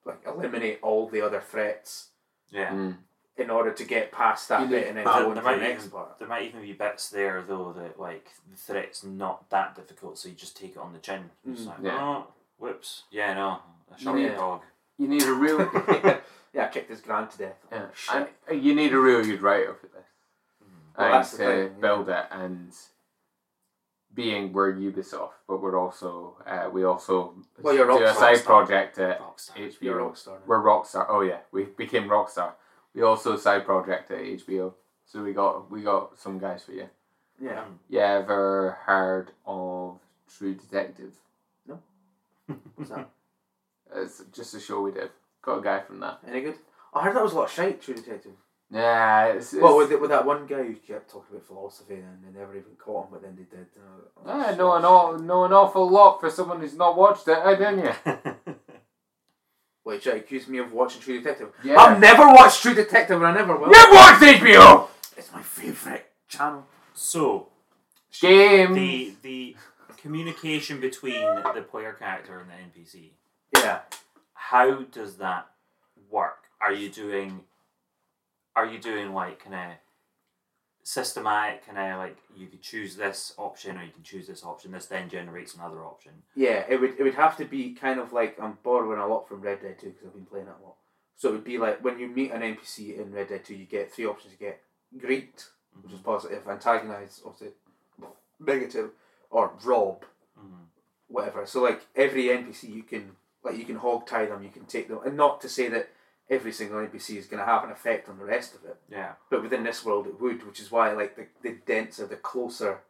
[0.04, 2.10] like eliminate all the other threats
[2.52, 2.70] Yeah.
[2.70, 2.96] Mm.
[3.38, 5.60] in order to get past that You bit and then go there into the might
[5.60, 6.18] next even- part.
[6.18, 10.28] There might even be bits there though that like the threat's not that difficult, so
[10.28, 11.30] you just take it on the chin.
[11.48, 11.66] It's Mm.
[11.68, 11.98] like, Yeah.
[12.04, 12.26] oh,
[12.58, 13.60] whoops, yeah, no, a
[13.98, 14.62] You sharp dog.
[14.98, 15.58] You need a real
[16.52, 17.56] yeah, I kicked his grand to death.
[17.72, 18.32] yeah, Shit.
[18.48, 20.04] and you need a real good writer for this.
[20.96, 21.80] Well, and that's the to thing, yeah.
[21.80, 22.72] build it and
[24.14, 28.14] being we're Ubisoft, but we're also uh, we also Well, you're do a Rockstar.
[28.14, 29.72] side project at Rockstar.
[29.80, 30.10] You're HBO.
[30.10, 30.26] rockstar.
[30.26, 30.38] now.
[30.46, 31.06] We're Rockstar.
[31.08, 32.52] Oh yeah, we became Rockstar.
[32.94, 34.74] We also side project at HBO.
[35.06, 36.88] So we got we got some guys for you.
[37.40, 37.64] Yeah.
[37.64, 37.78] Mm.
[37.88, 39.98] You ever heard of
[40.36, 41.14] True Detective?
[41.66, 41.78] No.
[42.76, 43.08] What's that?
[43.94, 45.10] It's just a show we did.
[45.42, 46.20] Got a guy from that.
[46.26, 46.54] Any good?
[46.94, 48.32] I heard that was a lot of shite, True Detective.
[48.72, 52.24] Yeah, it's, it's Well, with, with that one guy who kept talking about philosophy and
[52.24, 53.66] they never even caught him, but then they did.
[53.76, 57.36] Uh, I know an, aw- know an awful lot for someone who's not watched it,
[57.44, 58.54] eh, didn't you?
[59.84, 61.50] Wait, should I accuse me of watching True Detective?
[61.62, 61.76] Yeah.
[61.76, 63.68] I've never watched True Detective and I never will.
[63.68, 64.88] You've watched HBO!
[65.18, 66.66] It's my favourite channel.
[66.94, 67.48] so
[68.10, 68.74] James!
[68.74, 69.56] the the
[69.98, 71.20] communication between
[71.54, 73.10] the player character and the NPC.
[73.56, 73.80] Yeah.
[74.32, 75.48] How does that
[76.10, 76.44] work?
[76.60, 77.40] Are you doing
[78.54, 79.76] are you doing like kind of
[80.84, 84.72] systematic kind of like you could choose this option or you can choose this option
[84.72, 88.12] this then generates another option Yeah, it would it would have to be kind of
[88.12, 90.64] like I'm borrowing a lot from Red Dead 2 because I've been playing it a
[90.66, 90.74] lot.
[91.14, 93.64] So it would be like when you meet an NPC in Red Dead 2, you
[93.66, 94.32] get three options.
[94.32, 94.60] You get
[94.98, 95.46] greet,
[95.82, 97.54] which is positive, antagonize, obviously
[98.40, 98.90] negative,
[99.30, 100.04] or rob,
[100.36, 100.66] Mhm.
[101.06, 101.46] whatever.
[101.46, 104.88] So like every NPC, you can like you can hog tie them, you can take
[104.88, 105.90] them, and not to say that
[106.32, 109.12] every single NPC is going to have an effect on the rest of it, yeah
[109.30, 112.80] but within this world it would, which is why like the the denser, the closer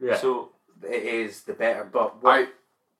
[0.00, 0.16] yeah.
[0.16, 0.50] so
[0.82, 1.84] it is, the better.
[1.84, 2.46] But what, I,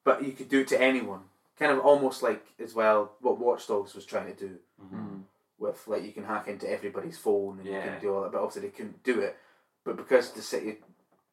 [0.04, 1.20] but you could do it to anyone.
[1.58, 5.22] Kind of almost like as well what Watch Dogs was trying to do mhm.
[5.58, 8.32] with like you can hack into everybody's phone and you can do all that.
[8.32, 9.36] But obviously they couldn't do it.
[9.84, 10.78] But because the city,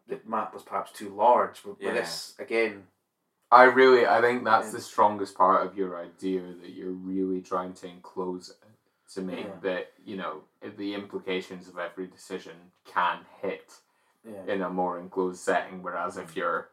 [0.07, 1.61] the map was perhaps too large.
[1.63, 1.87] But Yeah.
[1.87, 2.87] with this again,
[3.53, 7.73] I really, I think that's the strongest part of your idea that you're really trying
[7.73, 8.55] to enclose
[9.13, 9.59] to make Yeah.
[9.61, 10.41] that, you know,
[10.77, 13.79] the implications of every decision can hit
[14.25, 15.83] yeah, in a more enclosed setting.
[15.83, 16.69] Whereas if you're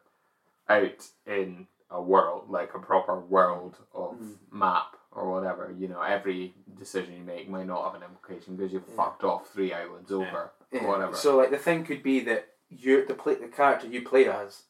[0.69, 4.37] out in a world, like a proper world of Mm.
[4.51, 8.71] map or whatever, you know, every decision you make might not have an implication because
[8.73, 8.95] you've Yeah.
[8.95, 10.83] fucked off three islands over yeah.
[10.83, 11.13] or whatever.
[11.15, 14.63] So like the thing could be that you the play, the character you play as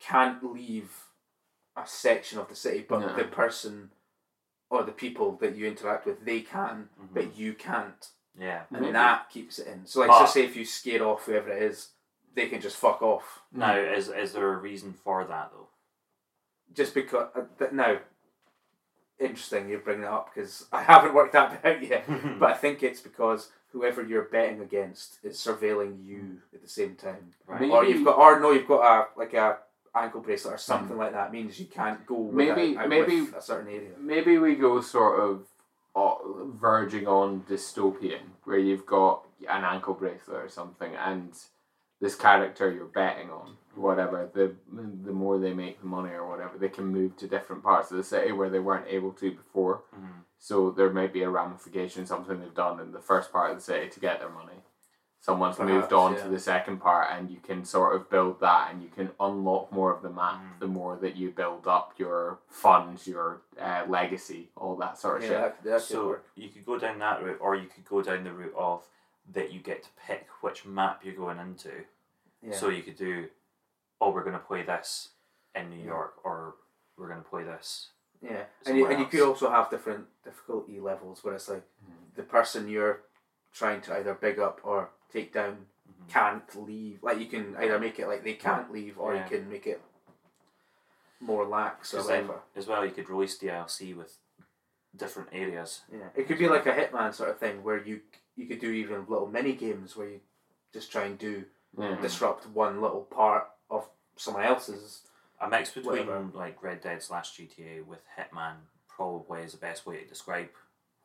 [0.00, 1.05] can't leave
[1.76, 3.14] a section of the city, but No.
[3.16, 3.90] the person
[4.70, 7.14] or the people that you interact with they can, Mhm.
[7.14, 8.10] but you can't.
[8.38, 8.92] yeah and Maybe.
[8.92, 9.86] that keeps it in.
[9.86, 11.92] So, like, But- just say if you scare off whoever it is,
[12.34, 13.40] they can just fuck off.
[13.52, 15.68] now is is there a reason for that though
[16.74, 17.28] Just because.
[17.34, 17.98] Uh, th- now,
[19.18, 22.04] interesting you bring that up because I haven't worked that bit out yet.
[22.38, 26.96] But I think it's because whoever you're betting against is surveilling you at the same
[26.96, 29.58] time, right Maybe- or you've got, or no, you've got a like a
[29.96, 31.32] ankle bracelet or something like that.
[31.32, 33.90] Means you can't go Maybe- without, out maybe- with a certain area.
[33.98, 35.46] maybe we go sort of
[35.94, 36.14] uh,
[36.60, 41.32] verging on dystopian, where you've got an ankle bracelet or something, and
[42.00, 44.54] this character you're betting on, whatever, the
[45.06, 47.96] the more they make the money or whatever, they can move to different parts of
[47.96, 49.82] the city where they weren't able to before.
[49.98, 50.24] Mhm.
[50.38, 53.62] So there might be a ramification, something they've done in the first part of the
[53.62, 54.60] city to get their money.
[55.26, 56.22] Someone's moved on yeah.
[56.22, 59.72] to the second part, and you can sort of build that, and you can unlock
[59.72, 60.60] more of the map Mm.
[60.60, 65.22] the more that you build up your funds, your uh, legacy, all that sort of
[65.24, 65.40] Yeah, shit.
[65.40, 66.26] that, that so work.
[66.36, 68.84] you could go down that route or you could go down the route of
[69.32, 71.72] that you get to pick which map you're going into
[72.40, 72.54] Yeah.
[72.54, 73.26] So you could do,
[74.00, 75.08] oh, we're going to play this
[75.56, 75.86] in New Yeah.
[75.86, 76.54] York, or
[76.96, 77.88] we're going to play this.
[78.22, 81.64] Yeah, and you, somewhere and you could also have different difficulty levels where it's like
[82.14, 83.00] the person you're
[83.56, 86.08] trying to either big up or take down Mhm.
[86.08, 87.02] can't leave.
[87.02, 89.24] Like you can either make it like they can't leave, or Yeah.
[89.24, 89.80] you can make it
[91.20, 92.42] more lax or 'Cause then, whatever.
[92.54, 94.18] as well, you could release DLC with
[94.94, 95.82] different areas.
[95.90, 98.02] Yeah, it could be like a Hitman sort of thing where you
[98.34, 100.20] you could do even little mini games where you
[100.70, 101.46] just try and do
[101.78, 101.94] Yeah.
[102.02, 105.02] disrupt one little part of someone else's.
[105.40, 106.30] A mix between Whatever.
[106.34, 108.56] like Red Dead slash GTA with Hitman
[108.88, 110.50] probably is the best way to describe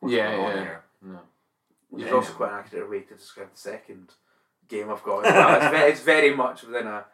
[0.00, 0.62] what's Yeah, going on yeah.
[0.62, 0.84] here.
[1.02, 1.28] No.
[1.92, 2.14] Which is Yeah.
[2.16, 4.14] also quite an accurate way to describe the second
[4.66, 5.22] game I've got.
[5.24, 5.56] well.
[5.56, 7.04] it's, very, it's very much within a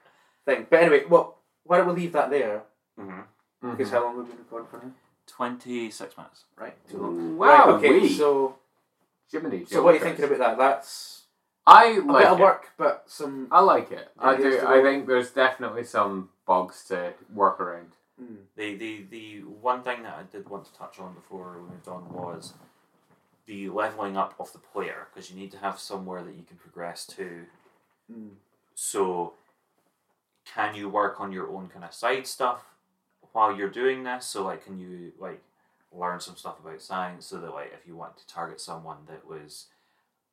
[0.45, 0.67] thing.
[0.71, 2.63] But anyway, well, why don't we leave that there?
[2.99, 3.71] Mm-hmm.
[3.73, 4.93] Because how long have we been recording for now?
[5.27, 6.45] 26 minutes.
[6.57, 7.37] Right, too long.
[7.37, 8.09] Wow, right, okay, we.
[8.09, 8.57] so
[9.31, 10.59] Jiminy so what are you thinking about that?
[10.59, 11.25] That's
[11.67, 12.43] I a like bit of it.
[12.43, 13.49] work, but some.
[13.51, 14.09] I like it.
[14.19, 14.65] I do.
[14.67, 17.93] I think there's definitely some bugs to work around.
[18.23, 21.69] Mm, The, the, the one thing that I did want to touch on before we
[21.69, 22.55] moved on was
[23.49, 26.59] the leveling up of the player because you need to have somewhere that you can
[26.59, 27.47] progress to.
[28.13, 28.33] Mm.
[28.75, 29.33] So,
[30.55, 32.67] can you work on your own kind of side stuff
[33.33, 34.27] while you're doing this?
[34.27, 35.43] So, like, can you like
[35.93, 39.27] learn some stuff about science so that like if you want to target someone that
[39.27, 39.67] was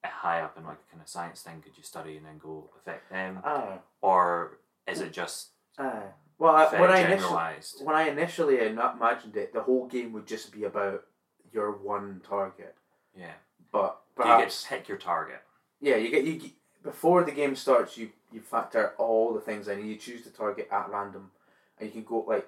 [0.04, 2.38] uh, high up in like a kind of science thing, could you study and then
[2.38, 3.80] go affect them, Aye.
[4.02, 6.04] or is it just Aye.
[6.38, 10.52] Well, I, when I initially when I initially imagined it, the whole game would just
[10.52, 11.06] be about
[11.54, 12.76] your one target.
[13.16, 13.34] Yeah.
[13.72, 15.42] But Do you get to pick your target?
[15.82, 16.52] yeah, you get you get-
[16.84, 17.98] before the game starts.
[17.98, 19.80] You you factor all the things in.
[19.80, 21.32] and You choose the target at random,
[21.80, 22.48] and you can go like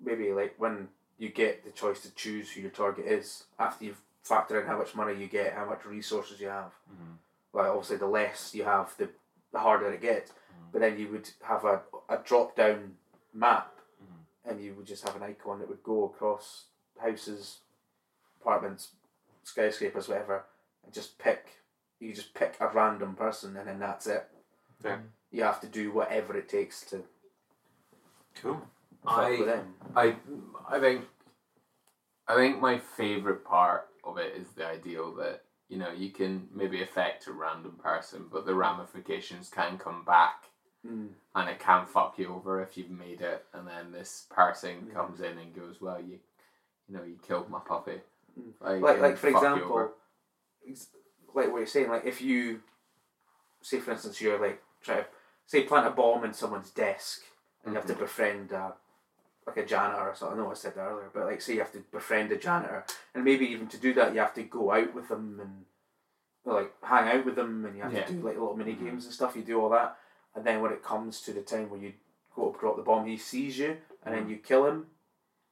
[0.00, 4.00] maybe like when you get the choice to choose who your target is after you've
[4.24, 6.72] factored in how much money you get, how much resources you have.
[6.90, 7.16] Mhm.
[7.52, 9.10] Like obviously, the less you have, the
[9.52, 10.32] the harder it gets.
[10.72, 12.96] But then you would have a, a drop down
[13.32, 13.72] map,
[14.02, 14.50] Mhm.
[14.50, 16.64] and you would just have an icon that would go across
[17.00, 17.60] houses,
[18.40, 18.90] apartments,
[19.44, 20.44] skyscrapers, whatever,
[20.84, 21.46] and just pick.
[22.00, 24.26] You just pick a random person, and then that's it.
[24.82, 25.02] Fair.
[25.30, 27.04] You have to do whatever it takes to
[28.36, 28.60] Cool.
[29.04, 29.74] fuck with I, them.
[29.96, 30.16] I,
[30.68, 31.04] I think,
[32.28, 36.48] I think my favorite part of it is the ideal that you know you can
[36.54, 40.44] maybe affect a random person, but the ramifications can come back
[40.86, 41.08] Mm.
[41.34, 44.92] and it can fuck you over if you've made it, and then this person Yeah.
[44.92, 46.18] comes in and goes, "Well, you,
[46.86, 48.02] you know, you killed my puppy."
[48.60, 49.92] Like, Like, like for example,
[50.68, 50.88] ex-
[51.34, 52.60] like what you're saying, like if you
[53.62, 55.06] say, for instance, you're like try to
[55.46, 57.22] say plant a bomb in someone's desk,
[57.64, 58.72] and you have to befriend uh,
[59.46, 60.38] like a janitor or something.
[60.38, 62.84] I know I said that earlier, but like say you have to befriend a janitor,
[63.14, 65.64] and maybe even to do that you have to go out with them and
[66.46, 68.04] like hang out with them, and you have Yeah.
[68.04, 69.36] to do like little mini games and stuff.
[69.36, 69.96] You do all that,
[70.34, 71.92] and then when it comes to the time where you
[72.34, 74.86] go to drop the bomb, he sees you, and then you kill him.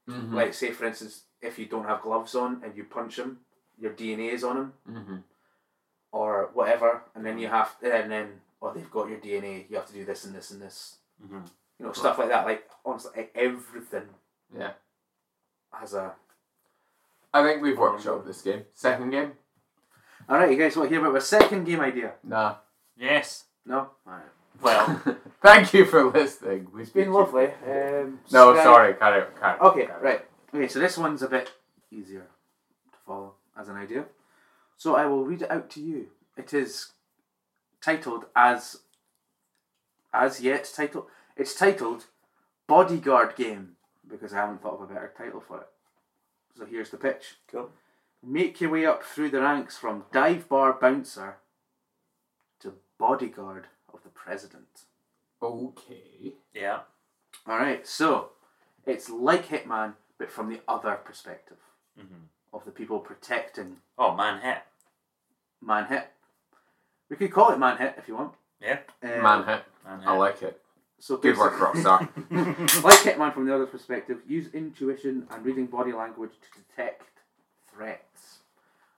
[0.08, 0.32] Mhm.
[0.32, 3.40] Like say for instance, if you don't have gloves on and you punch him,
[3.78, 5.22] your DNA is on him Mhm.
[6.12, 9.86] or whatever, and then you have and then oh they've got your DNA, you have
[9.86, 11.44] to do this and this and this, Mm-hmm.
[11.78, 12.46] you know stuff like that.
[12.46, 14.08] Like honestly, everything
[14.56, 14.72] Yeah.
[15.72, 16.14] has a.
[17.34, 18.64] I think we've Oh, workshopped this game.
[18.74, 19.32] Second game?
[20.28, 22.12] All right, you guys want to hear about my second game idea?
[22.22, 22.56] Nah.
[22.96, 23.44] Yes.
[23.64, 23.78] No.
[24.06, 24.22] All right.
[24.60, 25.02] Well,
[25.42, 26.68] Thank you for listening.
[26.72, 27.46] We It's been lovely.
[27.66, 29.32] Um, No, Sky- sorry, carry on.
[29.40, 30.02] Carry on, Okay, carry on.
[30.02, 30.26] right.
[30.54, 31.52] Okay, so this one's a bit
[31.90, 32.26] easier
[32.92, 34.04] to follow as an idea.
[34.76, 36.08] So I will read it out to you.
[36.36, 36.92] It is
[37.80, 38.80] titled as
[40.12, 41.06] as yet titled.
[41.36, 42.06] It's titled
[42.66, 43.76] Bodyguard Game
[44.08, 45.68] because I haven't thought of a better title for it.
[46.56, 47.36] So here's the pitch.
[47.50, 47.70] Cool.
[48.22, 51.36] Make your way up through the ranks from dive bar bouncer
[52.60, 54.84] to bodyguard of the president.
[55.42, 56.34] Okay.
[56.54, 56.80] yeah.
[57.46, 58.30] All right, so
[58.86, 61.56] it's like Hitman, but from the other perspective
[61.98, 62.24] Mm-hmm.
[62.54, 64.58] of the people protecting Oh, man, hit.
[65.62, 66.04] Manhit.
[67.10, 68.32] We could call it Manhit if you want.
[68.62, 68.78] Yeah.
[69.02, 69.62] Um, Man hit.
[69.84, 70.08] Man hit.
[70.08, 70.58] I like it.
[70.98, 72.82] So Good work, basically- Rockstar.
[72.84, 77.02] like Hitman from the other perspective, use intuition and reading body language to detect
[77.74, 78.38] threats.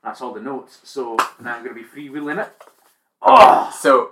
[0.05, 0.79] That's all the notes.
[0.85, 2.53] So now I'm going to be freewheeling it.
[3.23, 3.75] Oh!
[3.77, 4.11] So,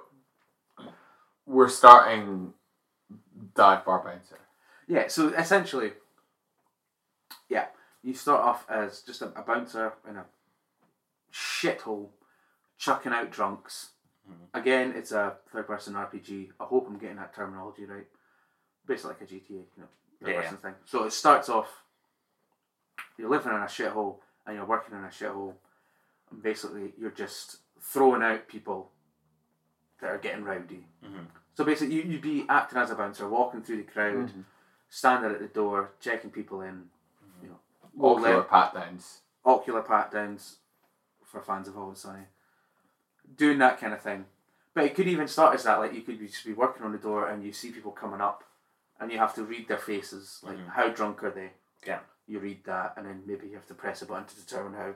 [1.46, 2.54] we're starting
[3.54, 4.38] dive bar bouncer.
[4.88, 5.92] Yeah, so essentially,
[7.52, 7.66] yeah,
[8.02, 10.24] you start off as just a, a bouncer in a
[11.32, 12.08] shithole,
[12.78, 13.90] chucking out drunks.
[14.54, 16.50] Again, it's a third person RPG.
[16.60, 18.06] I hope I'm getting that terminology right.
[18.86, 19.88] Basically, like a GTA, you know,
[20.22, 20.74] third Yeah, person thing.
[20.86, 21.68] So it starts off,
[23.18, 25.54] you're living in a shithole and you're working in a shithole,
[26.30, 28.90] and basically you're just throwing out people
[30.00, 30.86] that are getting rowdy.
[31.04, 31.26] Mhm.
[31.54, 34.44] So basically, you, you'd be acting as a bouncer, walking through the crowd, Mhm.
[34.88, 36.91] standing at the door, checking people in, you know, all
[38.00, 39.20] Ocular the pat downs.
[39.44, 40.56] ocular pat downs
[41.24, 42.24] for fans of Always Sunny,
[43.36, 44.26] doing that kind of thing.
[44.74, 46.92] But it could even start as that, like you could be, just be working on
[46.92, 48.44] the door and you see people coming up,
[48.98, 50.68] and you have to read their faces, like Mhm.
[50.68, 51.52] how drunk are they?
[51.84, 52.00] Yeah.
[52.26, 54.94] You read that, and then maybe you have to press a button to determine how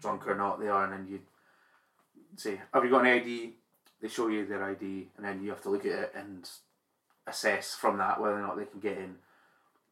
[0.00, 1.20] drunk or not they are, and then you
[2.36, 3.56] say, "Have you got an ID?"
[4.00, 6.50] They show you their ID, and then you have to look at it and
[7.26, 9.22] assess from that whether or not they can get in.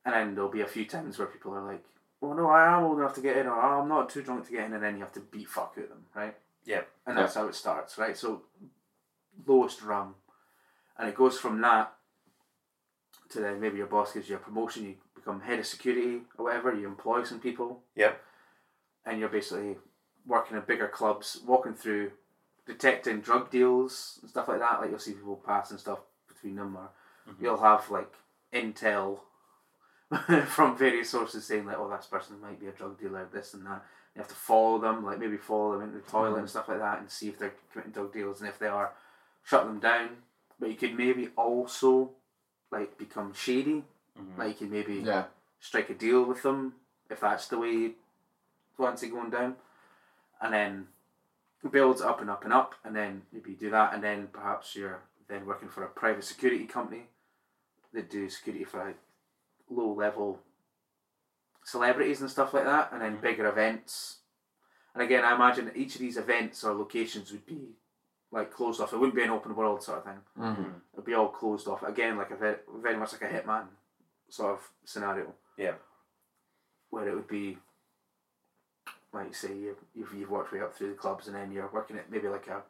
[0.04, 1.84] And then there'll be a few times where people are like,
[2.22, 4.46] "Well, no, I am old enough to get in," or "Oh, "I'm not too drunk
[4.46, 6.36] to get in," and then you have to beat fuck at them, right?
[6.64, 6.88] Yep.
[7.04, 8.16] And that's how it starts, right?
[8.16, 8.42] So
[9.44, 10.14] lowest rung,
[10.96, 11.92] and it goes from that
[13.30, 16.44] to then maybe your boss gives you a promotion, you become head of security or
[16.44, 18.22] whatever, you employ some people, Yep.
[19.04, 19.78] and you're basically
[20.24, 22.12] working in bigger clubs, walking through,
[22.66, 24.80] detecting drug deals and stuff like that.
[24.80, 26.90] Like you'll see people passing stuff between them, or
[27.28, 27.44] mm-hmm.
[27.44, 28.12] you'll have like
[28.52, 29.20] intel
[30.46, 33.66] from various sources saying like, "Oh, this person might be a drug dealer," this and
[33.66, 36.40] that, You have to follow them, like maybe follow them into the toilet Mhm.
[36.40, 38.92] and stuff like that, and see if they're committing drug deals, and if they are,
[39.42, 40.22] shut them down.
[40.60, 42.10] But you could maybe also
[42.70, 43.84] like become shady.
[44.18, 44.36] Mhm.
[44.36, 45.28] Like you could maybe Yeah.
[45.60, 46.74] strike a deal with them
[47.08, 47.94] if that's the way you
[48.76, 49.56] fancy going down,
[50.42, 50.88] and then
[51.70, 55.00] builds up and up and up, and then maybe do that, and then perhaps you're
[55.28, 57.08] then working for a private security company
[57.92, 58.94] that do security for
[59.74, 60.40] low level
[61.64, 63.20] celebrities and stuff like that, and then Mhm.
[63.22, 64.18] bigger events.
[64.94, 67.76] And again, I imagine that each of these events or locations would be
[68.30, 68.92] like closed off.
[68.92, 70.20] It wouldn't be an open world sort of thing.
[70.38, 70.70] Mm-hmm.
[70.94, 71.82] It'd be all closed off.
[71.82, 73.68] Again, like a very, very much like a hitman
[74.28, 75.34] sort of scenario.
[75.56, 75.74] Yeah.
[76.90, 77.58] Where it would be,
[79.12, 81.68] like you say, you, you've, you've worked way up through the clubs and then you're
[81.68, 82.62] working at maybe like a,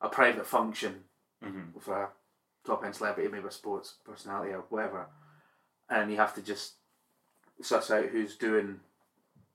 [0.00, 1.04] a private function
[1.44, 1.74] Mhm.
[1.74, 2.08] with a
[2.64, 5.06] top end celebrity, maybe a sports personality or whatever.
[5.88, 6.74] And you have to just
[7.62, 8.80] suss out who's doing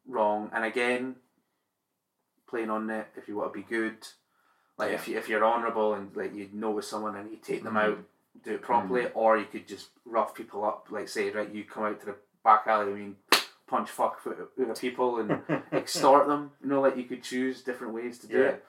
[0.08, 0.50] wrong.
[0.54, 1.16] And again,
[2.48, 3.98] playing on it if you want to be good.
[4.78, 7.64] Like if you if you're honourable and like you know with someone and you take
[7.64, 7.84] them Mhm.
[7.84, 7.98] out,
[8.44, 10.88] do it properly, or you could just rough people up.
[10.90, 13.18] Like say, right, you come out to the back alley, I mean,
[13.68, 14.24] punch fuck
[14.80, 15.42] people and
[15.72, 16.52] extort them.
[16.64, 18.48] You know, like you could choose different ways to do Yeah.
[18.50, 18.66] it.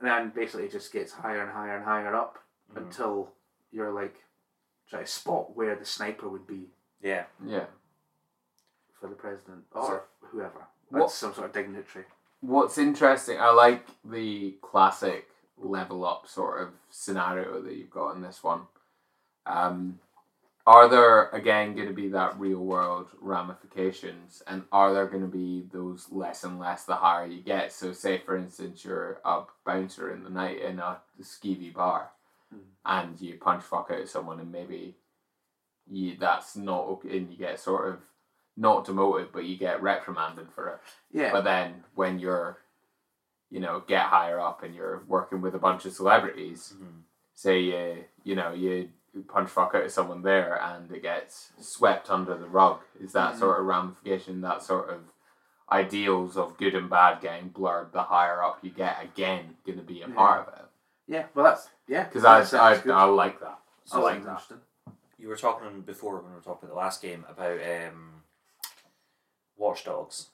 [0.00, 2.78] And then basically it just gets higher and higher and higher up Mhm.
[2.78, 3.32] until
[3.70, 4.24] you're like
[4.88, 6.70] trying to spot where the sniper would be
[7.06, 7.24] Yeah.
[7.44, 7.66] Yeah.
[9.00, 10.66] for the president or So- whoever.
[10.88, 12.06] What- some sort of dignitary.
[12.40, 18.22] What's interesting, I like the classic level up sort of scenario that you've got in
[18.22, 18.68] this one.
[19.44, 20.00] Um,
[20.66, 25.28] are there again going to be that real world ramifications, and are there going to
[25.28, 27.72] be those less and less the higher you get?
[27.72, 32.10] So, say for instance, you're a bouncer in the night in a skeevy bar,
[32.54, 32.64] Mm.
[32.86, 34.96] and you punch fuck out someone, and maybe
[35.90, 37.98] you that's not okay, and you get sort of
[38.56, 40.78] not demoted, but you get reprimanded for it.
[41.12, 41.30] Yeah.
[41.32, 42.58] But then when you're,
[43.50, 47.02] you know, get higher up and you're working with a bunch of celebrities, Mhm.
[47.34, 48.90] say you, you know, you
[49.28, 52.80] punch fuck out of someone there and it gets swept under the rug.
[53.00, 53.38] Is that Mhm.
[53.38, 55.00] sort of ramification, that sort of
[55.70, 59.84] ideals of good and bad getting blurred the higher up you get again going to
[59.84, 60.14] be a Yeah.
[60.14, 60.64] part of it?
[61.06, 61.26] yeah.
[61.34, 62.04] Well, that's yeah.
[62.04, 62.82] Because I, I.
[62.90, 63.58] I like that.
[63.92, 64.42] I like that.
[65.18, 68.22] You were talking before when we were talking about the last game about um,
[69.56, 70.26] Watch Dogs,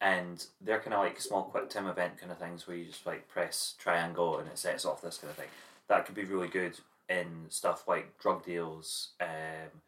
[0.00, 3.06] and they're kind of like small quick time event kind of things where you just
[3.06, 5.48] like press triangle and it sets off this kind of thing.
[5.88, 9.80] That could be really good in stuff like drug deals, um,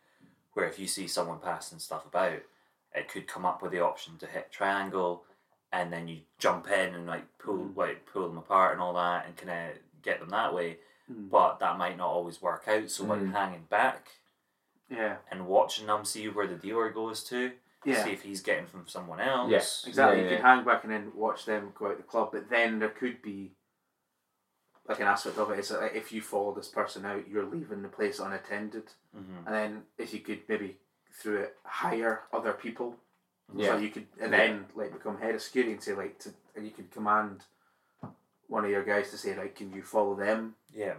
[0.54, 2.40] where if you see someone passing stuff about,
[2.94, 5.24] it could come up with the option to hit triangle,
[5.72, 7.76] and then you jump in and like pull Mhm.
[7.76, 10.78] like pull them apart and all that, and kind of get them that way.
[11.12, 11.28] Mm.
[11.28, 12.88] But that might not always work out.
[12.90, 13.32] So like Mm.
[13.32, 14.12] hanging back
[14.90, 15.16] Yeah.
[15.30, 17.52] and watching them see where the dealer goes to,
[17.84, 18.02] Yeah.
[18.04, 19.50] see if he's getting from someone else.
[19.50, 19.84] Yes.
[19.86, 20.18] Exactly.
[20.18, 22.48] Yeah, you yeah, could hang back and then watch them go out the club, but
[22.48, 23.52] then there could be
[24.88, 27.82] like an aspect of it is that if you follow this person out, you're leaving
[27.82, 30.78] the place unattended, hmm and then if you could maybe
[31.12, 32.96] through it hire other people,
[33.54, 33.68] Yeah.
[33.72, 36.64] so you could and then like become head of security and say like to and
[36.64, 37.44] you could command
[38.46, 40.94] one of your guys to say like can you follow them Yeah.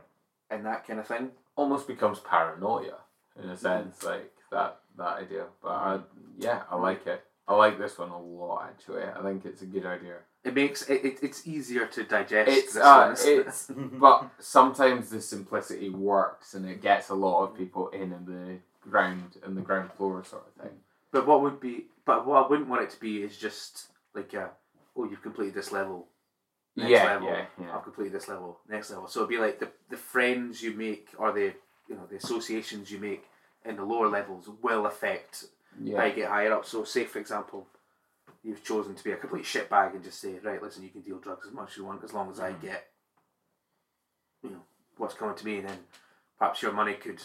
[0.51, 1.31] and that kind of thing.
[1.55, 2.99] Almost becomes paranoia
[3.41, 5.45] in a sense, like that that idea.
[5.61, 5.99] But I,
[6.37, 7.23] yeah, I like it.
[7.47, 9.03] I like this one a lot actually.
[9.03, 10.17] I think it's a good idea.
[10.43, 12.49] It makes it, it it's easier to digest.
[12.49, 13.47] It's this uh, one, it?
[13.47, 18.25] it's but sometimes the simplicity works and it gets a lot of people in in
[18.25, 20.77] the ground in the ground floor sort of thing.
[21.11, 21.85] But what would be?
[22.05, 24.51] But what I wouldn't want it to be is just like a,
[24.95, 26.07] oh, you've completed this level.
[26.75, 27.27] Next yeah, level.
[27.29, 27.75] yeah, yeah.
[27.75, 28.59] I've completed this level.
[28.69, 29.07] Next level.
[29.07, 31.53] So it'd be like the the friends you make or the
[31.89, 33.25] you know the associations you make
[33.65, 36.05] in the lower levels will affect how Yeah.
[36.05, 36.65] you get higher up.
[36.65, 37.67] So say for example,
[38.43, 41.17] you've chosen to be a complete shitbag and just say, right, listen, you can deal
[41.17, 42.61] drugs as much as you want as long as I Mhm.
[42.61, 42.91] get,
[44.43, 44.63] you know,
[44.97, 45.57] what's coming to me.
[45.57, 45.87] and Then
[46.37, 47.21] perhaps your money could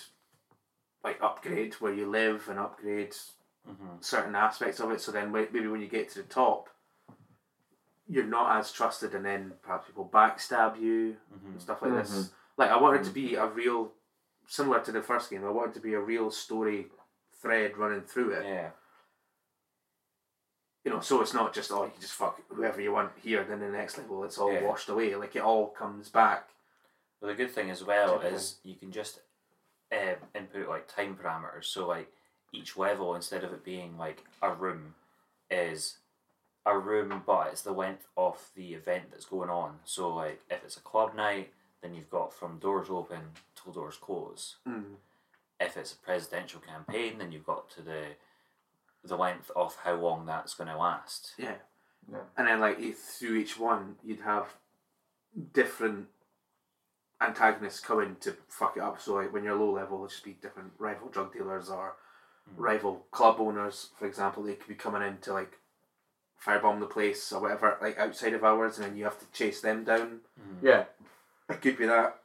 [1.04, 3.14] like upgrade where you live and upgrade
[3.66, 5.00] hmm certain aspects of it.
[5.00, 6.68] So then maybe when you get to the top,
[8.06, 12.10] you're not as trusted, and then perhaps people backstab you hmm and stuff like this.
[12.10, 12.30] Mhm.
[12.56, 13.92] Like I want it to be a real,
[14.46, 15.44] similar to the first game.
[15.44, 16.86] I want it to be a real story
[17.40, 18.44] thread running through it.
[18.46, 18.68] Yeah.
[20.84, 23.60] You know, so it's not just oh you just fuck whoever you want here, then
[23.60, 24.64] the next level it's all Yeah.
[24.64, 25.14] washed away.
[25.16, 26.50] Like it all comes back.
[27.20, 29.20] Well, the good thing as well is you can just
[29.92, 31.64] um, input like time parameters.
[31.64, 32.08] So like
[32.52, 34.94] each level, instead of it being like a room,
[35.50, 35.96] is
[36.66, 39.78] a room, but it's the length of the event that's going on.
[39.84, 41.50] So like if it's a club night,
[41.82, 43.20] then you've got from doors open
[43.72, 44.56] doors close.
[44.68, 44.96] Mm.
[45.60, 48.04] If it's a presidential campaign, then you've got to the
[49.04, 51.34] the length of how long that's going to last.
[51.38, 51.56] Yeah.
[52.10, 52.20] Yeah.
[52.36, 54.54] And then like through each one, you'd have
[55.52, 56.06] different
[57.20, 59.00] antagonists coming to fuck it up.
[59.00, 61.96] So like when you're low level, it'll just be different rival drug dealers or
[62.56, 64.42] rival club owners, for example.
[64.42, 65.58] They could be coming in to like
[66.44, 69.60] firebomb the place or whatever, like outside of hours, and then you have to chase
[69.60, 70.20] them down.
[70.62, 70.84] Yeah.
[71.48, 72.20] It could be that.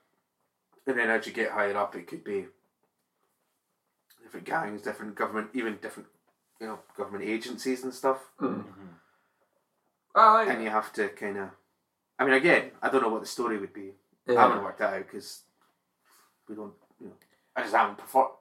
[0.89, 2.47] And then as you get higher up, it could be
[4.23, 6.09] different gangs, different government, even different,
[6.59, 8.17] you know, government agencies and stuff.
[8.41, 8.63] Mm.
[10.15, 11.49] I like And you have to kind of.
[12.17, 13.91] I mean, again, I don't know what the story would be.
[14.27, 15.43] I haven't worked that out because
[16.47, 17.13] we don't, you know,
[17.55, 18.31] I just haven't performed.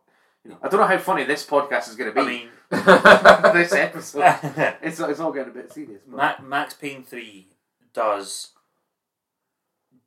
[0.43, 2.21] You know, I don't know how funny this podcast is going to be.
[2.21, 2.49] I mean,
[3.55, 4.23] this episode,
[4.81, 6.01] it's it's all getting a bit serious.
[6.07, 7.49] But Max Payne 3
[7.93, 8.53] does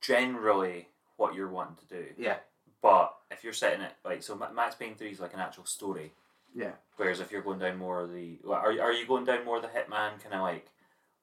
[0.01, 0.87] generally
[1.21, 2.05] what you're wanting to do.
[2.17, 2.37] yeah,
[2.81, 6.11] But if you're setting it, like, so Max Payne 3 is like an actual story.
[6.55, 8.39] yeah, Whereas if you're going down more of the.
[8.49, 10.67] Are, are you going down more of the Hitman kind of like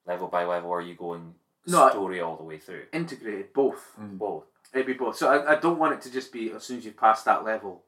[0.07, 1.35] level by level, or are you going
[1.67, 2.85] No, I- story all the way through?
[2.93, 3.93] integrated both.
[4.01, 4.19] Mm.
[4.19, 4.45] Both.
[4.73, 5.17] It'd be both.
[5.17, 7.43] So I, I don't want it to just be as soon as you pass that
[7.45, 7.83] level,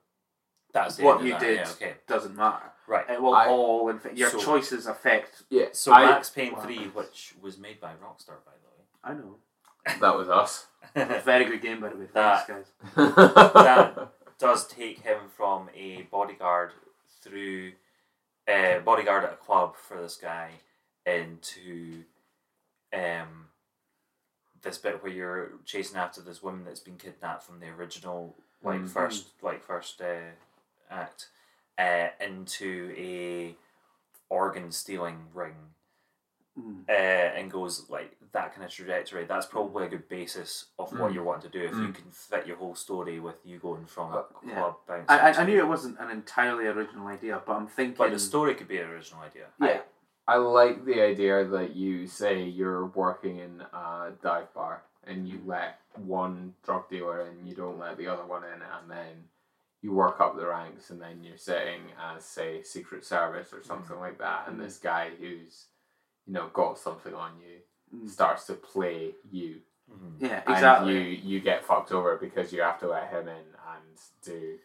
[0.72, 1.94] That's the what end of you that, did Yeah, okay.
[2.08, 2.72] doesn't matter.
[2.86, 3.08] Right.
[3.08, 5.42] It will I- all in your So- choices affect.
[5.50, 5.66] yeah.
[5.72, 6.62] So I- Max Payne Wow.
[6.62, 8.84] 3, which was made by Rockstar, by the way.
[9.04, 9.36] I know.
[9.86, 10.66] That was us.
[10.94, 12.06] A very good game by the way.
[12.12, 13.14] That- Thanks, guys.
[13.54, 16.72] that does take him from a bodyguard
[17.22, 17.72] through
[18.48, 20.50] a bodyguard at a club for this guy
[21.06, 22.04] into
[22.92, 23.46] um
[24.62, 28.80] this bit where you're chasing after this woman that's been kidnapped from the original like
[28.80, 28.88] Mhm.
[28.88, 30.32] first like first uh,
[30.90, 31.28] act
[31.78, 33.56] uh, into a
[34.28, 35.54] organ stealing ring
[36.60, 36.88] Mm.
[36.88, 39.24] uh, and goes like that kind of trajectory.
[39.24, 41.14] That's probably a good basis of what Mm.
[41.14, 41.94] you're wanting to do if you Mm.
[41.94, 44.54] can fit your whole story with you going from a Uh, yeah.
[44.54, 45.06] club bouncing.
[45.08, 47.96] I, I, I knew it wasn't an entirely original idea, but I'm thinking.
[47.96, 49.46] but the story could be an original idea.
[49.58, 49.80] yeah,
[50.28, 55.40] I like the idea that you say you're working in a dive bar and you
[55.46, 59.28] let one drug dealer in, you don't let the other one in, and then
[59.82, 63.98] you work up the ranks, and then you're sitting as say Secret Service or something
[63.98, 65.66] like that, and this guy who's
[66.30, 67.56] you know got something on you
[67.92, 68.08] Mm.
[68.08, 70.20] starts to play you, Mhm.
[70.20, 70.92] yeah, and exactly.
[70.94, 71.00] you
[71.30, 74.60] you get fucked over because you have to let him in and do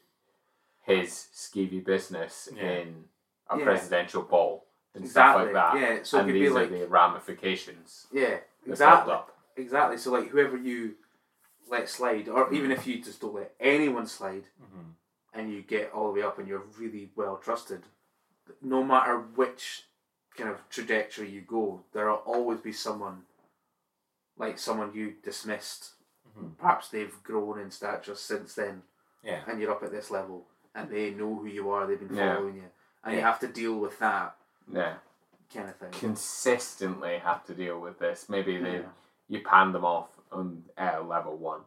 [0.83, 2.61] his skeevy business Yeah.
[2.69, 3.09] in
[3.49, 3.63] a Yeah.
[3.63, 5.31] presidential ball and exactly.
[5.31, 8.41] stuff like that Yeah, so it and could be these like are the ramifications yeah,
[8.67, 9.35] exactly, up.
[9.55, 9.97] exactly.
[9.97, 10.95] So like whoever you
[11.67, 14.93] let slide, or even if you just don't let anyone slide, Mhm.
[15.33, 17.87] and you get all the way up and you're really well trusted,
[18.61, 19.89] no matter which
[20.35, 23.23] kind of trajectory you go, there'll always be someone
[24.37, 25.91] like someone you dismissed.
[26.37, 26.57] Mhm.
[26.57, 28.83] Perhaps they've grown in stature since then,
[29.23, 29.43] Yeah.
[29.47, 31.87] and you're up at this level, and they know who you are.
[31.87, 32.35] They've been Yeah.
[32.35, 32.69] following you,
[33.03, 34.35] and you have to deal with that
[34.67, 34.97] Yeah,
[35.53, 35.91] kind of thing.
[35.91, 38.27] consistently have to deal with this.
[38.27, 38.89] Maybe they Yeah.
[39.27, 41.61] you pan them off on uh, level one,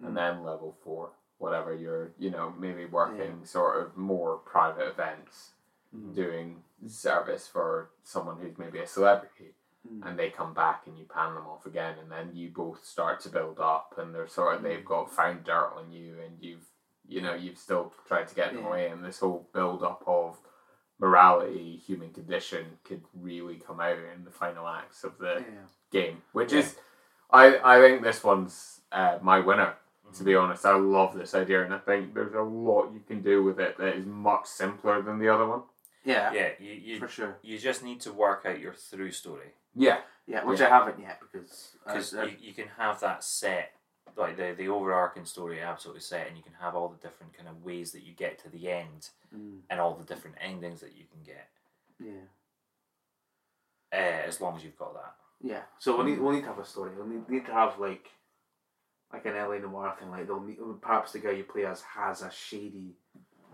[0.00, 0.08] Mm.
[0.08, 1.72] and then level four, whatever.
[1.74, 5.54] You're you know maybe working sort of more private events,
[5.96, 6.14] Mm.
[6.14, 9.54] doing service for someone who's maybe a celebrity.
[9.86, 10.06] Mm.
[10.08, 13.18] and they come back and you pan them off again and then you both start
[13.20, 14.64] to build up and they're sort of Mm.
[14.64, 16.66] they've got found dirt on you and you've
[17.08, 18.68] you know you've still tried to get them Yeah.
[18.68, 20.38] away and this whole build up of
[21.00, 25.66] morality human condition could really come out in the final acts of the Yeah.
[25.90, 26.60] game which Yeah.
[26.60, 26.76] is
[27.30, 30.24] I, I think this one's uh, my winner to Mm-hmm.
[30.24, 33.42] be honest I love this idea and I think there's a lot you can do
[33.42, 35.62] with it that is much simpler than the other one
[36.04, 36.50] Yeah, Yeah.
[36.58, 37.38] You you, for sure.
[37.42, 40.66] you just need to work out your through story yeah Yeah, which Yeah.
[40.66, 43.72] I haven't yet because because I- I- you, you can have that set
[44.16, 47.48] like the the overarching story absolutely set, and you can have all the different kind
[47.48, 50.94] of ways that you get to the end Mm, and all the different endings that
[50.94, 51.48] you can get
[51.98, 52.26] yeah.
[53.92, 55.14] uh, as long as you've got that.
[55.40, 56.90] Yeah, so we'll need we'll need to have a story.
[56.96, 58.10] We'll need, need to have like
[59.12, 60.10] like an LA Noire thing.
[60.10, 62.94] Like they'll need, perhaps the guy you play as has a shady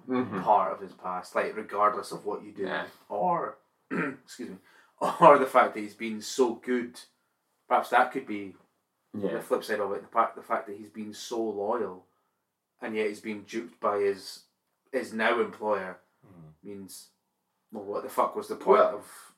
[0.09, 0.43] Mhm.
[0.43, 2.87] part of his past, like regardless of what you do, Yeah.
[3.09, 3.59] or
[3.91, 4.57] excuse me,
[5.01, 7.01] or the fact that he's been so good.
[7.69, 8.57] Perhaps that could be
[9.13, 10.03] yeah the flip side of it.
[10.03, 12.07] The fact the fact that he's been so loyal,
[12.81, 14.45] and yet he's been duped by his
[14.93, 15.99] his now employer
[16.63, 17.11] means.
[17.71, 19.35] Well, what the fuck was the point Well- of?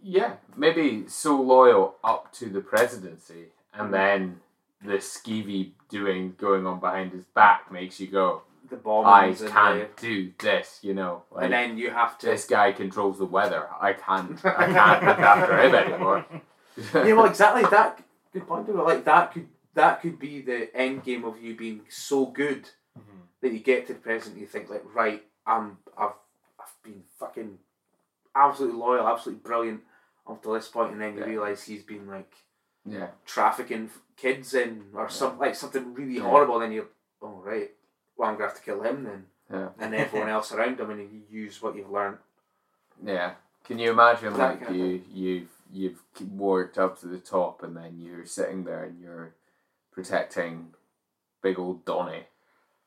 [0.00, 3.92] Yeah, maybe so loyal up to the presidency, and Mm.
[3.92, 4.40] then
[4.80, 9.96] the skeevy doing going on behind his back makes you go, The I bombings can't
[9.96, 11.22] the, do this, you know.
[11.30, 13.68] Like and then you have to this guy controls the weather.
[13.80, 16.26] I can't, I can't look after him anymore.
[16.94, 18.02] yeah, well, exactly that.
[18.32, 18.66] Good point.
[18.66, 18.84] Though.
[18.84, 22.64] Like that could that could be the end game of you being so good
[22.98, 23.20] mm-hmm.
[23.40, 24.40] that you get to the president.
[24.40, 26.10] You think like, right, I'm I've
[26.58, 27.58] I've been fucking
[28.34, 29.80] absolutely loyal, absolutely brilliant.
[30.28, 31.26] up to this point, and then you Yeah.
[31.26, 32.34] realise he's been like
[32.84, 33.08] Yeah.
[33.26, 36.22] trafficking kids in or some like something really Yeah.
[36.28, 36.58] horrible.
[36.58, 36.88] Then you,
[37.22, 37.70] oh right,
[38.16, 39.68] well I'm gonna have to kill him then, Yeah.
[39.78, 42.18] and everyone else around him, and you use what you've learned.
[43.04, 43.34] Yeah.
[43.64, 46.00] Can you imagine That like you you've you've
[46.32, 49.34] worked up to the top and then you're sitting there and you're
[49.92, 50.68] protecting
[51.42, 52.24] big old Donny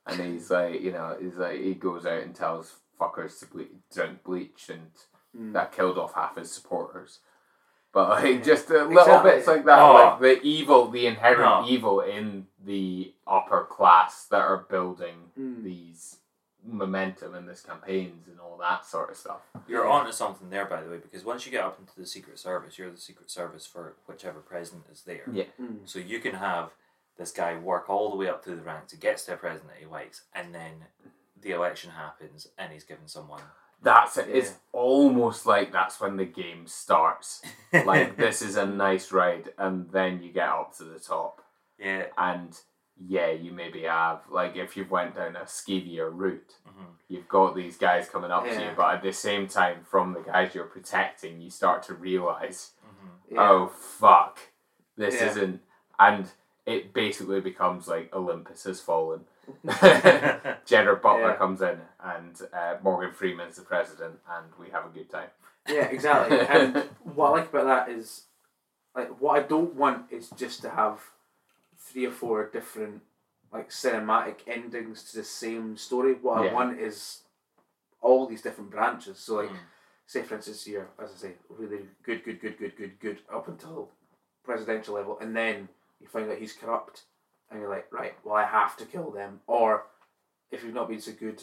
[0.06, 3.66] and he's like you know he's like he goes out and tells fuckers to ble-
[3.94, 4.92] drink bleach and
[5.38, 5.54] Mm.
[5.54, 7.20] that killed off half his supporters.
[7.92, 9.32] But like just a little Exactly.
[9.32, 9.94] bits like that, Oh.
[9.94, 11.66] like the evil, the inherent No.
[11.68, 15.64] evil in the upper class that are building Mm.
[15.64, 16.18] these
[16.64, 19.42] momentum in this campaigns and all that sort of stuff.
[19.68, 19.92] You're Yeah.
[19.92, 22.78] onto something there, by the way, because once you get up into the Secret Service,
[22.78, 25.24] you're the Secret Service for whichever president is there.
[25.32, 25.46] Yeah.
[25.60, 25.88] Mm.
[25.88, 26.72] So you can have
[27.18, 29.74] this guy work all the way up through the ranks, he gets to a president
[29.80, 30.86] he likes, and then
[31.42, 33.42] the election happens and he's given someone.
[33.82, 34.28] That's it.
[34.30, 37.42] It's almost like that's when the game starts.
[37.72, 41.42] Like this is a nice ride, and then you get up to the top,
[41.80, 42.06] yeah.
[42.18, 42.58] and
[43.08, 46.86] yeah, you maybe have like if you've went down a skeevier route, Mhm.
[47.08, 50.20] you've got these guys coming up to you, but at the same time, from the
[50.22, 53.36] guys you're protecting, you start to realize, Mhm.
[53.36, 53.50] Yeah.
[53.50, 54.40] oh fuck,
[54.98, 55.30] this Yeah.
[55.30, 55.62] isn't,
[55.98, 56.30] and
[56.66, 59.26] it basically becomes like Olympus has fallen.
[60.66, 61.36] Gerard Butler Yeah.
[61.36, 65.30] comes in, and uh, Morgan Freeman's the president, and we have a good time.
[65.68, 66.40] Yeah, exactly.
[66.50, 68.24] and what I like about that is,
[68.96, 71.00] like, what I don't want is just to have
[71.78, 73.02] three or four different,
[73.52, 76.14] like, cinematic endings to the same story.
[76.14, 76.52] What Yeah.
[76.52, 77.22] I want is
[78.02, 79.20] all these different branches.
[79.20, 79.58] So, like, Mm.
[80.06, 83.48] say for instance, you're, as I say, really good, good, good, good, good, good, up
[83.48, 83.90] until
[84.44, 85.70] presidential level, and then
[86.00, 87.04] you find out he's corrupt,
[87.50, 89.42] and you're like, right, well, I have to kill them.
[89.48, 89.86] Or
[90.52, 91.42] if you've not been so good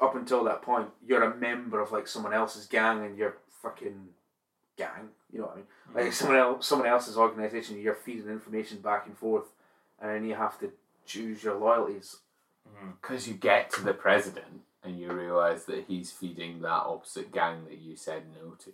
[0.00, 4.08] up until that point, you're a member of like someone else's gang, and you're fucking
[4.76, 5.10] gang.
[5.32, 6.04] You know what I mean?
[6.04, 9.46] Like someone else, someone else's organization, you're feeding information back and forth,
[10.00, 10.72] and then you have to
[11.06, 12.16] choose your loyalties.
[13.00, 17.64] Because you get to the president and you realise that he's feeding that opposite gang
[17.64, 18.70] that you said no to.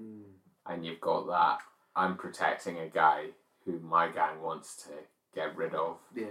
[0.00, 0.22] Mm.
[0.66, 1.58] And you've got that,
[1.96, 3.28] I'm protecting a guy
[3.64, 4.90] who my gang wants to
[5.34, 6.26] get rid of, Yeah.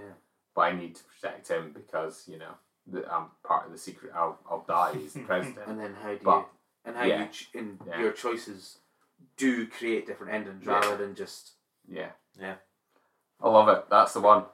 [0.55, 2.53] but I need to protect him because, you know,
[2.87, 5.67] that I'm part of the secret, I'll, I'll die, he's the president.
[5.67, 6.45] And then how do But- you
[6.85, 7.23] and how yeah.
[7.23, 7.99] you ch- in Yeah.
[8.01, 8.79] your choices
[9.35, 10.73] do create different endings Yeah.
[10.73, 11.53] rather than just
[11.89, 12.11] yeah.
[12.39, 12.55] Yeah.
[13.41, 13.89] I love it.
[13.89, 14.45] That's the one.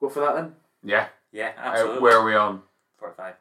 [0.00, 0.56] go for that then.
[0.82, 1.08] Yeah.
[1.32, 2.00] Yeah, Uh, absolutely.
[2.00, 2.62] where are we on?
[2.98, 3.34] 45.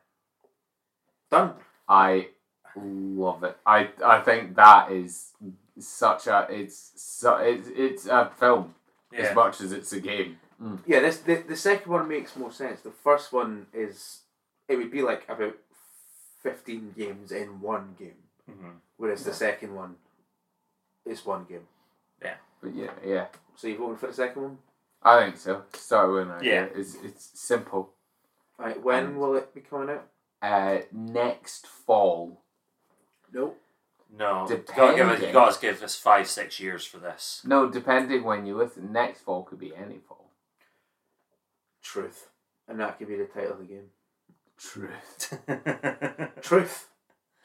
[1.31, 1.53] Done.
[1.87, 2.29] I
[2.75, 3.57] love it.
[3.65, 5.31] I I think that is
[5.79, 8.75] such a it's so it's it's a film
[9.11, 9.21] Yeah.
[9.21, 10.39] as much as it's a game.
[10.63, 10.79] Mm.
[10.87, 12.81] Yeah, this the, the second one makes more sense.
[12.81, 14.21] The first one is
[14.67, 15.55] it would be like about
[16.41, 18.75] fifteen games in one game, Mhm.
[18.97, 19.95] whereas the second one
[21.05, 21.67] is one game.
[22.21, 22.35] Yeah.
[22.61, 24.57] But yeah, yeah, So you voting for the second one?
[25.01, 25.63] I think so.
[25.73, 26.53] Start with an idea.
[26.53, 26.79] Yeah.
[26.79, 27.93] It's it's simple.
[28.57, 30.07] Right, when And- will it be coming out?
[30.41, 32.41] Uh, next fall.
[33.33, 33.59] Nope.
[34.15, 35.33] No, you gotta, give us, you Depending.
[35.33, 37.41] gotta give us five, six years for this.
[37.43, 38.91] No, depending when you listen.
[38.93, 40.22] Next fall could be any fall.
[41.93, 42.29] Truth.
[42.67, 43.89] And that could be the title of the game.
[44.57, 45.37] Truth.
[46.41, 46.89] Truth.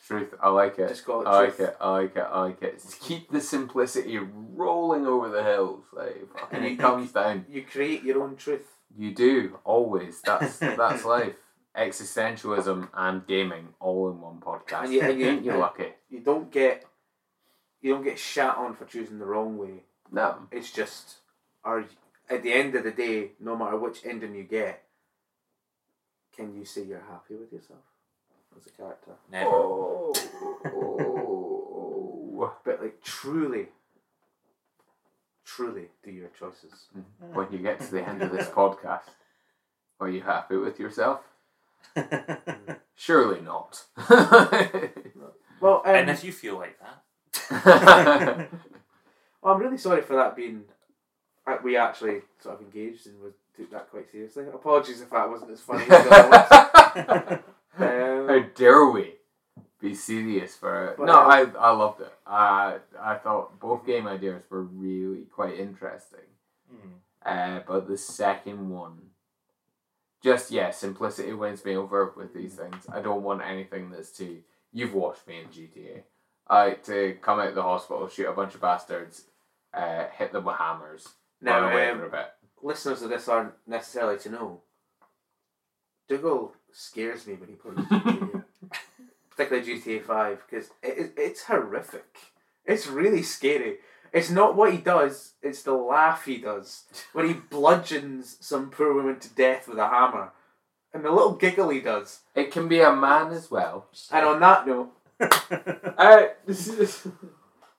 [0.06, 0.34] Truth.
[0.40, 0.88] I like it.
[0.88, 1.68] Just call it I like truth.
[1.68, 1.76] it.
[1.80, 2.20] I like it.
[2.30, 2.80] I like it.
[2.82, 5.84] Just keep the simplicity rolling over the hills.
[5.92, 7.44] Like fucking it comes down.
[7.50, 8.66] You create your own truth.
[8.96, 10.22] You do always.
[10.22, 11.34] That's that's life.
[11.76, 14.84] Existentialism and gaming all in one podcast.
[14.84, 15.88] And you- and you- Ain't you lucky?
[16.08, 16.84] You don't get
[17.82, 19.82] you don't get shat on for choosing the wrong way.
[20.10, 20.36] No.
[20.50, 21.16] It's just
[21.64, 21.84] are
[22.30, 24.84] at the end of the day, no matter which ending you get,
[26.34, 27.80] can you say you're happy with yourself
[28.56, 29.12] as a character?
[29.30, 29.50] Never.
[29.50, 30.12] Oh.
[30.66, 32.54] oh.
[32.64, 33.66] But like truly,
[35.44, 36.86] truly do your choices.
[37.32, 39.10] When you get to the end of this podcast,
[39.98, 41.20] are you happy with yourself?
[42.94, 43.84] Surely not.
[45.60, 48.48] Well, um, and if you feel like that,
[49.42, 50.62] well, I'm really sorry for that being.
[51.48, 54.44] Uh, We actually sort of engaged and we took that quite seriously.
[54.52, 57.42] Apologies if that wasn't as funny as the other
[57.78, 57.84] How
[58.26, 58.30] ones.
[58.30, 59.14] Um, dare we
[59.80, 60.98] be serious for it?
[60.98, 62.12] No, uh, I I loved it.
[62.26, 66.20] I I thought both game ideas were really quite interesting.
[66.72, 66.98] Mm.
[67.24, 68.98] Uh, but the second one,
[70.22, 72.86] just yeah, simplicity wins me over with these things.
[72.92, 74.38] I don't want anything that's too.
[74.72, 76.02] You've watched me in GTA.
[76.48, 79.24] I like to come out of the hospital, shoot a bunch of bastards,
[79.74, 81.08] uh, hit them with hammers,
[81.40, 82.10] now, um,
[82.62, 84.60] listeners of this aren't necessarily to know.
[86.08, 88.44] Dougal scares me when he plays GTA,
[89.30, 92.16] particularly GTA Five, because it, it, it's horrific.
[92.64, 93.78] It's really scary.
[94.12, 96.84] It's not what he does, it's the laugh he does.
[97.12, 100.32] When he bludgeons some poor woman to death with a hammer.
[100.94, 102.20] And the little giggle he does.
[102.34, 103.88] It can be a man as well.
[104.10, 104.92] And on that note,
[105.98, 106.28] Uh,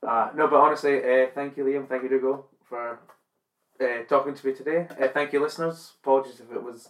[0.05, 1.87] uh, no, but honestly, uh, thank you, Liam.
[1.87, 2.99] Thank you, Dougal, for
[3.81, 4.87] uh, talking to me today.
[5.01, 5.93] Uh, thank you, listeners.
[6.01, 6.89] Apologies if it was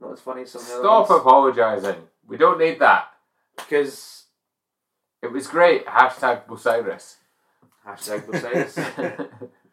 [0.00, 2.02] not as funny as some of the Stop apologising.
[2.26, 3.08] We don't need that.
[3.56, 4.24] Because
[5.22, 5.84] It was great.
[5.86, 7.16] Hashtag Bucyrus.
[7.86, 9.28] hashtag Bucyrus.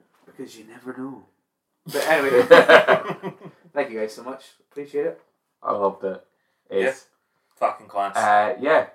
[0.26, 1.24] because you never know.
[1.86, 2.42] But anyway,
[3.74, 4.44] thank you guys so much.
[4.70, 5.22] Appreciate it.
[5.64, 6.24] I loved it.
[6.70, 7.06] It's,
[7.56, 8.16] Fucking class.
[8.18, 8.88] uh, yeah.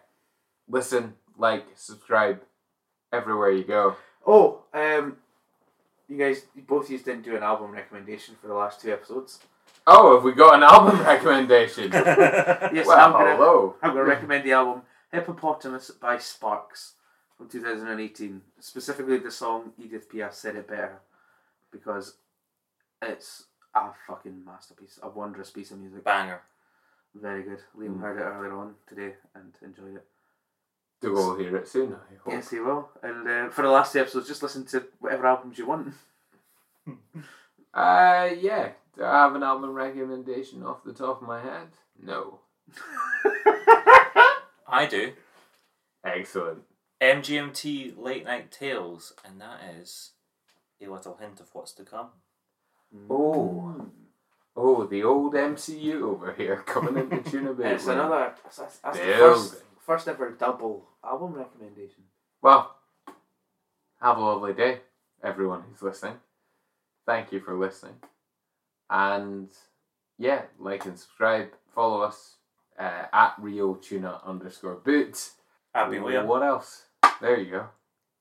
[0.69, 2.43] Listen, like, subscribe
[3.13, 3.97] everywhere you go.
[4.27, 5.17] Oh, um,
[6.09, 9.41] you guys, both of you didn't do an album recommendation for the last two episodes.
[9.87, 11.91] Oh, have we got an album recommendation?
[11.93, 13.77] Yes, well, I'm gonna, hello.
[13.83, 14.83] I'm gonna recommend the album
[15.13, 16.95] Hippopotamus by Sparks
[17.37, 18.41] from 2018.
[18.61, 21.01] Specifically, the song Edith Piaf said it better
[21.71, 22.17] because
[23.01, 23.45] it's
[23.75, 26.05] a fucking masterpiece, a wondrous piece of music.
[26.05, 26.41] Banger.
[27.15, 27.59] Very good.
[27.79, 28.01] Liam Mm.
[28.01, 30.07] heard it earlier on today and enjoyed it.
[31.03, 31.97] Do we'll hear it soon,
[32.29, 32.89] Yes, he will.
[33.03, 35.95] And uh, for the last two episodes, just listen to whatever albums you want.
[37.75, 38.73] Uh, yeah.
[38.95, 41.69] Do I have an album recommendation off the top of my head?
[41.99, 42.41] No.
[44.69, 45.13] I do.
[46.05, 46.65] Excellent.
[47.01, 50.11] MGMT Late Night Tales, and that is
[50.83, 52.09] a little hint of what's to come.
[53.09, 53.87] Oh.
[54.55, 57.73] Oh, the old MCU over here coming into tune a bit.
[57.73, 58.35] It's another.
[58.45, 62.05] That's, that's the first, first ever double album recommendation.
[62.41, 62.75] Well,
[64.01, 64.81] have a lovely day,
[65.23, 66.15] everyone who's listening.
[67.07, 67.97] Thank you for listening.
[68.89, 69.49] And
[70.19, 71.51] yeah, like and subscribe.
[71.75, 72.37] Follow us
[72.79, 75.33] uh, at Rio Tuna underscore boots.
[75.75, 76.27] I've been Liam.
[76.27, 76.83] What else?
[77.21, 77.67] There you go.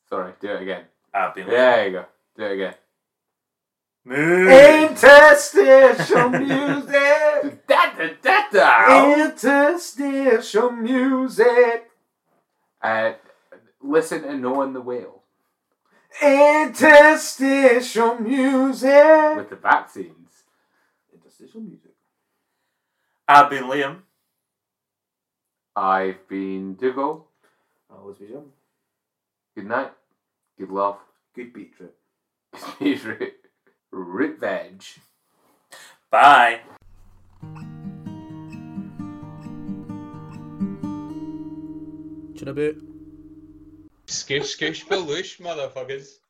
[0.10, 0.84] Sorry, do it again.
[1.14, 1.50] I've been Liam.
[1.50, 2.06] There you go.
[2.38, 2.76] Do it again.
[4.04, 4.50] Moo.
[4.50, 7.31] Interstitial music.
[7.72, 9.14] Da, da, da, da.
[9.24, 11.90] Interstitial music.
[12.82, 13.14] Uh,
[13.82, 15.22] listen to Knowing the Whale
[16.22, 19.38] Interstitial music.
[19.38, 20.44] with the vaccines.
[21.14, 21.92] Interstitial music.
[23.26, 24.00] I've been Liam.
[25.74, 27.28] I've been Dougal.
[27.90, 28.52] Always be Jim.
[29.56, 29.94] Good night.
[30.60, 30.98] Good love.
[31.34, 31.96] Good beat trip.
[32.80, 33.34] He's root,
[33.92, 34.84] root veg.
[36.10, 36.60] Bye.
[42.42, 42.76] Tuna boot.
[44.08, 46.21] Skoosh, skoosh, baloosh, motherfuckers.